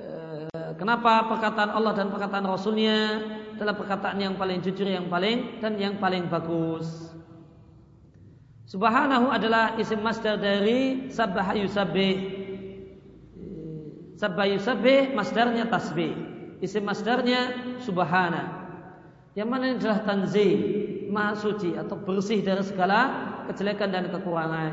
[0.01, 3.21] eh, kenapa perkataan Allah dan perkataan Rasulnya
[3.61, 7.13] adalah perkataan yang paling jujur, yang paling dan yang paling bagus.
[8.65, 12.17] Subhanahu adalah isim masdar dari sabbah yusabbih.
[14.17, 16.17] Sabbah yusabbih masdarnya tasbih.
[16.65, 17.53] Isim masdarnya
[17.85, 18.65] subhana.
[19.37, 23.01] Yang mana adalah tanzih, maha suci atau bersih dari segala
[23.51, 24.73] kejelekan dan kekurangan.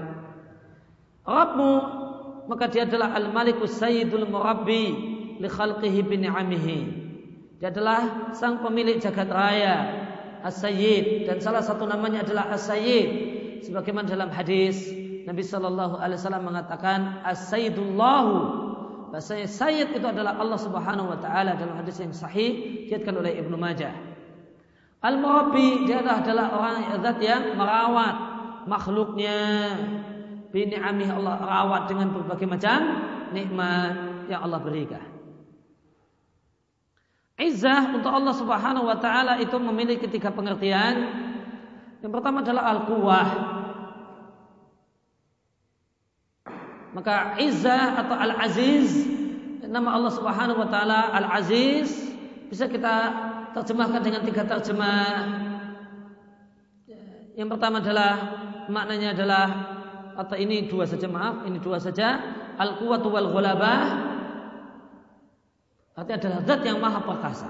[1.26, 1.74] Rabbmu
[2.50, 4.86] maka dia adalah al-malikus sayyidul murabbi
[5.38, 7.02] li khalqihi bi ni'amihi
[7.62, 9.78] dia adalah sang pemilik jagat raya,
[10.42, 13.10] As-Sayyid dan salah satu namanya adalah As-Sayyid.
[13.70, 14.90] Sebagaimana dalam hadis
[15.30, 18.34] Nabi Shallallahu Alaihi Wasallam mengatakan As-Sayyidullahu.
[19.14, 23.54] Bahasanya Sayyid itu adalah Allah Subhanahu Wa Taala dalam hadis yang sahih diatkan oleh Ibnu
[23.54, 23.94] Majah.
[25.02, 28.16] Al-Murabbi dia adalah, orang zat yang merawat
[28.70, 29.38] makhluknya.
[30.52, 32.80] Bini amih Allah rawat dengan berbagai macam
[33.32, 35.02] nikmat yang Allah berikan.
[37.40, 41.10] Izzah untuk Allah Subhanahu wa taala itu memiliki tiga pengertian.
[42.04, 43.30] Yang pertama adalah al-quwah.
[46.92, 49.08] Maka izzah atau al-aziz
[49.64, 51.96] nama Allah Subhanahu wa taala al-aziz
[52.52, 55.10] bisa kita terjemahkan dengan tiga terjemah.
[57.36, 58.14] Yang pertama adalah
[58.68, 59.46] maknanya adalah
[60.20, 62.20] atau ini dua saja maaf, ini dua saja
[62.60, 64.12] al-quwwatu wal ghulabah
[65.92, 67.50] Artinya adalah zat yang maha perkasa.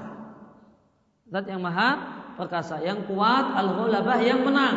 [1.30, 1.90] Zat yang maha
[2.36, 4.76] perkasa, yang kuat, al-ghulabah yang menang.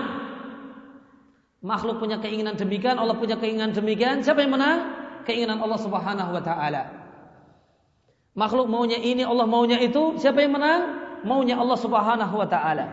[1.65, 4.20] Makhluk punya keinginan demikian, Allah punya keinginan demikian.
[4.20, 4.78] Siapa yang menang?
[5.24, 6.82] Keinginan Allah Subhanahu wa taala.
[8.36, 10.20] Makhluk maunya ini, Allah maunya itu.
[10.20, 11.03] Siapa yang menang?
[11.24, 12.86] Maunya Allah Subhanahu wa taala.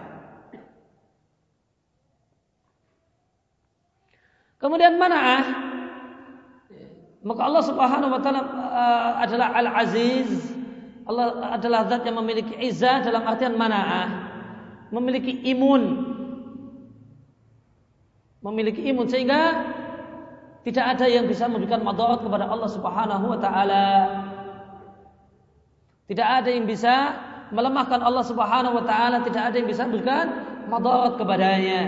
[4.58, 5.44] Kemudian mana'ah
[7.22, 10.62] maka Allah Subhanahu wa taala uh, adalah Al-Aziz
[11.12, 14.32] Allah adalah zat yang memiliki izah dalam artian mana'ah.
[14.94, 15.84] Memiliki imun.
[18.42, 19.72] Memiliki imun sehingga
[20.62, 23.88] tidak ada yang bisa memberikan madarat kepada Allah Subhanahu wa taala.
[26.06, 27.18] Tidak ada yang bisa
[27.52, 30.26] melemahkan Allah Subhanahu wa taala, tidak ada yang bisa memberikan
[30.72, 31.82] madarat kepadanya.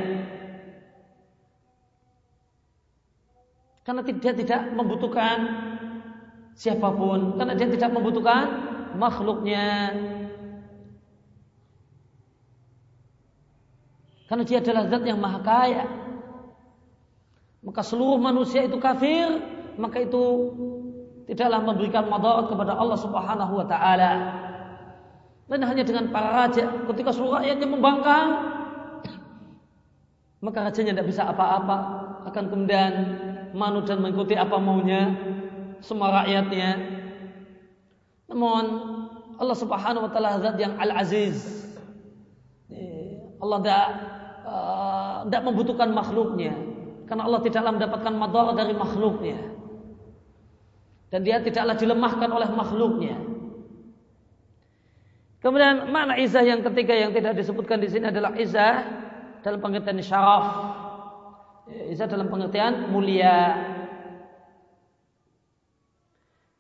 [3.84, 5.38] Karena dia tidak membutuhkan
[6.56, 8.44] siapa pun, karena dia tidak membutuhkan
[8.96, 9.92] makhluknya.
[14.28, 15.86] Karena dia adalah zat yang maha kaya.
[17.64, 19.40] Maka seluruh manusia itu kafir,
[19.80, 20.24] maka itu
[21.28, 24.12] tidaklah memberikan madarat kepada Allah Subhanahu wa taala.
[25.48, 28.28] Dan hanya dengan para raja ketika seluruh rakyatnya membangkang
[30.44, 31.78] maka rajanya tidak bisa apa-apa
[32.28, 32.94] akan kemudian
[33.56, 35.16] manut dan mengikuti apa maunya
[35.80, 36.94] semua rakyatnya
[38.28, 38.64] namun
[39.38, 41.64] Allah Subhanahu wa taala zat yang Al-Aziz.
[43.44, 43.88] Allah tidak
[45.28, 46.56] tidak uh, membutuhkan makhluknya
[47.06, 49.40] karena Allah tidaklah mendapatkan madar dari makhluknya.
[51.12, 53.16] Dan dia tidaklah dilemahkan oleh makhluknya.
[55.44, 58.88] Kemudian makna izah yang ketiga yang tidak disebutkan di sini adalah izah
[59.44, 60.46] dalam pengertian syaraf.
[61.68, 63.60] Izah dalam pengertian mulia.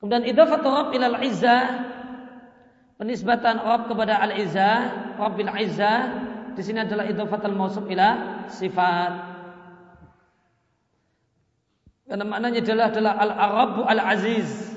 [0.03, 1.63] Kemudian idhafatu Rabb ilal izzah
[2.99, 4.75] penisbatan Rabb kepada al-izzah,
[5.15, 5.99] Rabbil izzah
[6.53, 9.11] di sini adalah idhafatul mausuf ila sifat.
[12.03, 14.72] Karena maknanya adalah adalah al-Arabu al-Aziz.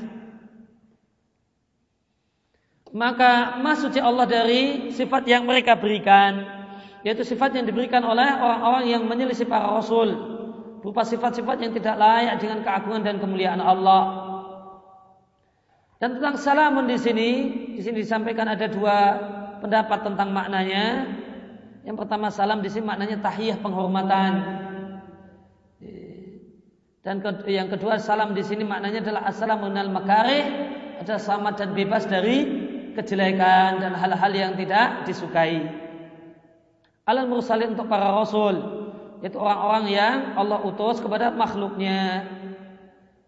[2.97, 6.57] Maka maksudnya Allah dari sifat yang mereka berikan
[7.05, 10.17] yaitu sifat yang diberikan oleh orang-orang yang menyelisih para rasul
[10.81, 14.27] berupa sifat-sifat yang tidak layak dengan keagungan dan kemuliaan Allah.
[16.03, 17.31] Dan tentang salamun di sini,
[17.79, 18.97] di sini disampaikan ada dua
[19.63, 21.15] pendapat tentang maknanya.
[21.87, 24.33] Yang pertama salam di sini maknanya tahiyah penghormatan.
[27.07, 30.43] Dan yang kedua salam di sini maknanya adalah assalamu al makarih,
[31.07, 32.66] adalah selamat dan bebas dari
[32.97, 35.69] kejelekan dan hal-hal yang tidak disukai.
[37.07, 38.57] Alal mursalin untuk para rasul,
[39.21, 42.27] yaitu orang-orang yang Allah utus kepada makhluknya.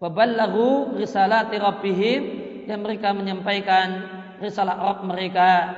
[0.03, 2.21] Waballahu risalati rabbihim
[2.67, 4.09] yang mereka menyampaikan
[4.43, 5.75] risalah Rabb mereka.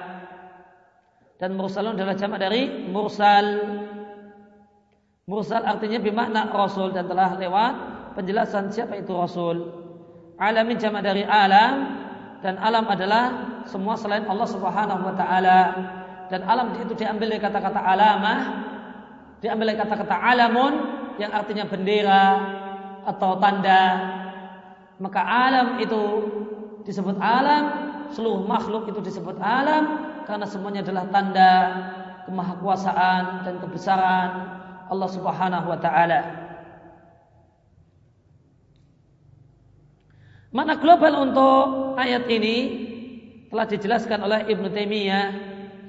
[1.41, 3.45] Dan mursalun adalah jamak dari mursal.
[5.25, 7.73] Mursal artinya bermakna rasul dan telah lewat
[8.19, 9.73] penjelasan siapa itu Rasul.
[10.37, 12.01] Alamin jamak dari alam
[12.41, 15.61] dan alam adalah semua selain Allah Subhanahu wa taala.
[16.31, 18.39] Dan alam itu diambil dari kata-kata alamah,
[19.43, 20.73] diambil dari kata-kata alamun
[21.19, 22.25] yang artinya bendera
[23.05, 23.83] atau tanda.
[25.01, 26.03] Maka alam itu
[26.87, 27.65] disebut alam,
[28.15, 31.53] seluruh makhluk itu disebut alam karena semuanya adalah tanda
[32.29, 34.31] kemahakuasaan dan kebesaran
[34.87, 36.21] Allah Subhanahu wa taala.
[40.51, 42.90] Makna global untuk ayat ini
[43.51, 45.27] telah dijelaskan oleh Ibnu Taimiyah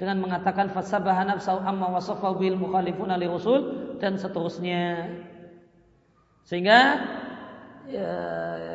[0.02, 5.14] dengan mengatakan fasabaha nafsau amma wasafa bil mukhalifuna li rasul dan seterusnya.
[6.42, 6.80] Sehingga
[7.86, 8.10] ya,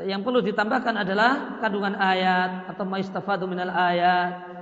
[0.07, 4.55] yang perlu ditambahkan adalah kandungan ayat atau maistafadu minal ayat.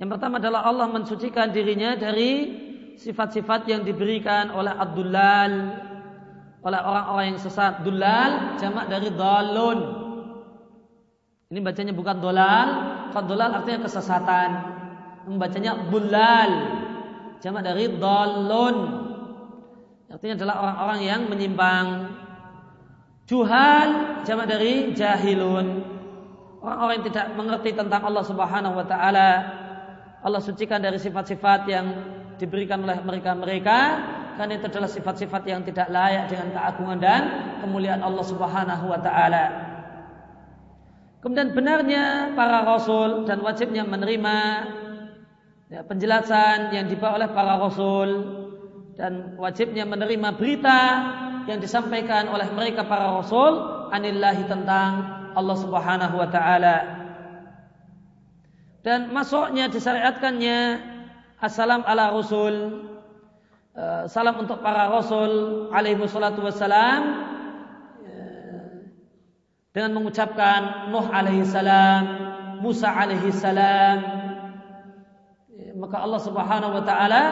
[0.00, 2.56] Yang pertama adalah Allah mensucikan dirinya dari
[2.96, 5.44] sifat-sifat yang diberikan oleh Abdullah
[6.64, 7.84] oleh orang-orang yang sesat.
[7.84, 9.99] Dulal jamak dari dalun
[11.50, 12.66] ini bacanya bukan dolal,
[13.10, 14.78] kalau artinya kesesatan.
[15.26, 16.50] Membacanya bulal,
[17.42, 18.76] jamak dari dolon.
[20.06, 21.86] Artinya adalah orang-orang yang menyimpang.
[23.26, 23.88] Juhal,
[24.22, 25.66] jamak dari jahilun.
[26.62, 29.30] Orang-orang yang tidak mengerti tentang Allah Subhanahu wa taala.
[30.22, 31.86] Allah sucikan dari sifat-sifat yang
[32.38, 33.78] diberikan oleh mereka-mereka
[34.38, 37.22] karena itu adalah sifat-sifat yang tidak layak dengan keagungan dan
[37.58, 39.69] kemuliaan Allah Subhanahu wa taala.
[41.20, 44.36] Kemudian benarnya para rasul dan wajibnya menerima
[45.68, 48.08] ya, penjelasan yang dibawa oleh para rasul
[48.96, 50.80] dan wajibnya menerima berita
[51.44, 53.52] yang disampaikan oleh mereka para rasul
[53.92, 54.90] anillahi tentang
[55.36, 56.76] Allah Subhanahu wa taala.
[58.80, 60.58] Dan masuknya disyariatkannya
[61.36, 62.88] assalam ala rasul
[63.76, 67.00] eh, salam untuk para rasul alaihi wassalatu wassalam
[69.70, 72.02] dengan mengucapkan Nuh alaihi salam,
[72.58, 73.98] Musa alaihi salam,
[75.78, 77.22] maka Allah Subhanahu wa taala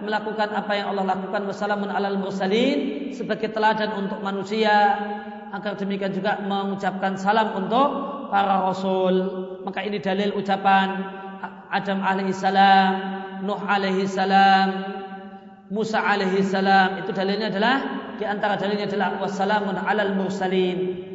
[0.00, 1.44] melakukan apa yang Allah lakukan.
[1.50, 4.96] Wassalamun alal mursalin sebagai teladan untuk manusia.
[5.50, 7.88] Agar demikian juga mengucapkan salam untuk
[8.30, 9.14] para rasul.
[9.66, 11.02] Maka ini dalil ucapan
[11.70, 12.90] Adam alaihi salam
[13.42, 14.68] Nuh alaihi salam
[15.74, 17.02] Musa alaihi salam.
[17.02, 17.76] Itu dalilnya adalah
[18.14, 21.09] di antara dalilnya adalah wassalamun alal mursalin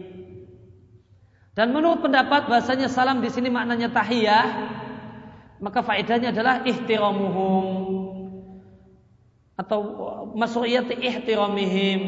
[1.56, 4.45] dan menurut pendapat bahasanya salam di sini maknanya tahiyah,
[5.64, 7.65] maka faedahnya adalah ihtiramuhum
[9.56, 9.80] atau
[10.36, 12.02] masruiyati ihtiramihim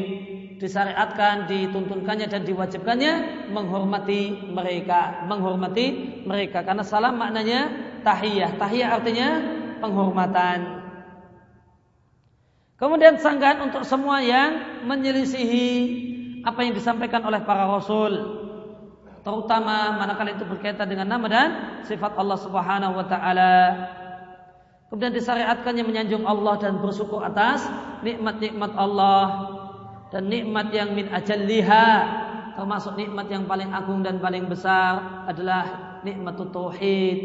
[0.60, 7.72] disyariatkan, dituntunkannya dan diwajibkannya menghormati mereka, menghormati mereka karena salam maknanya
[8.04, 8.52] tahiyah.
[8.60, 9.28] Tahiyah artinya
[9.80, 10.76] penghormatan.
[12.76, 15.70] Kemudian sanggahan untuk semua yang menyelisihi
[16.44, 18.44] apa yang disampaikan oleh para rasul
[19.28, 21.48] terutama manakala itu berkaitan dengan nama dan
[21.84, 23.52] sifat Allah Subhanahu wa taala.
[24.88, 27.60] Kemudian disyariatkannya menyanjung Allah dan bersyukur atas
[28.00, 29.52] nikmat-nikmat Allah
[30.08, 31.88] dan nikmat yang min ajalliha
[32.56, 37.18] termasuk nikmat yang paling agung dan paling besar adalah nikmat tauhid,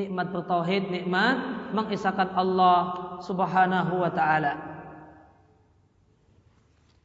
[0.00, 1.36] nikmat bertauhid, nikmat
[1.76, 2.78] mengisahkan Allah
[3.20, 4.56] Subhanahu wa taala.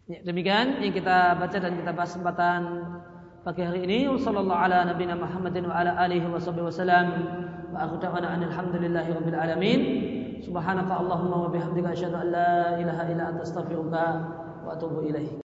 [0.07, 2.61] Ya, demikian yang kita baca dan kita bahas kesempatan
[3.45, 7.05] pagi hari ini sallallahu ala nabiyina Muhammadin wa ala alihi wa sahbihi wasallam
[7.69, 9.79] wa akhu da'wana alhamdulillahi rabbil alamin
[10.41, 14.03] subhanaka allahumma wa bihamdika asyhadu an la ilaha illa anta astaghfiruka
[14.65, 15.44] wa atubu ilaik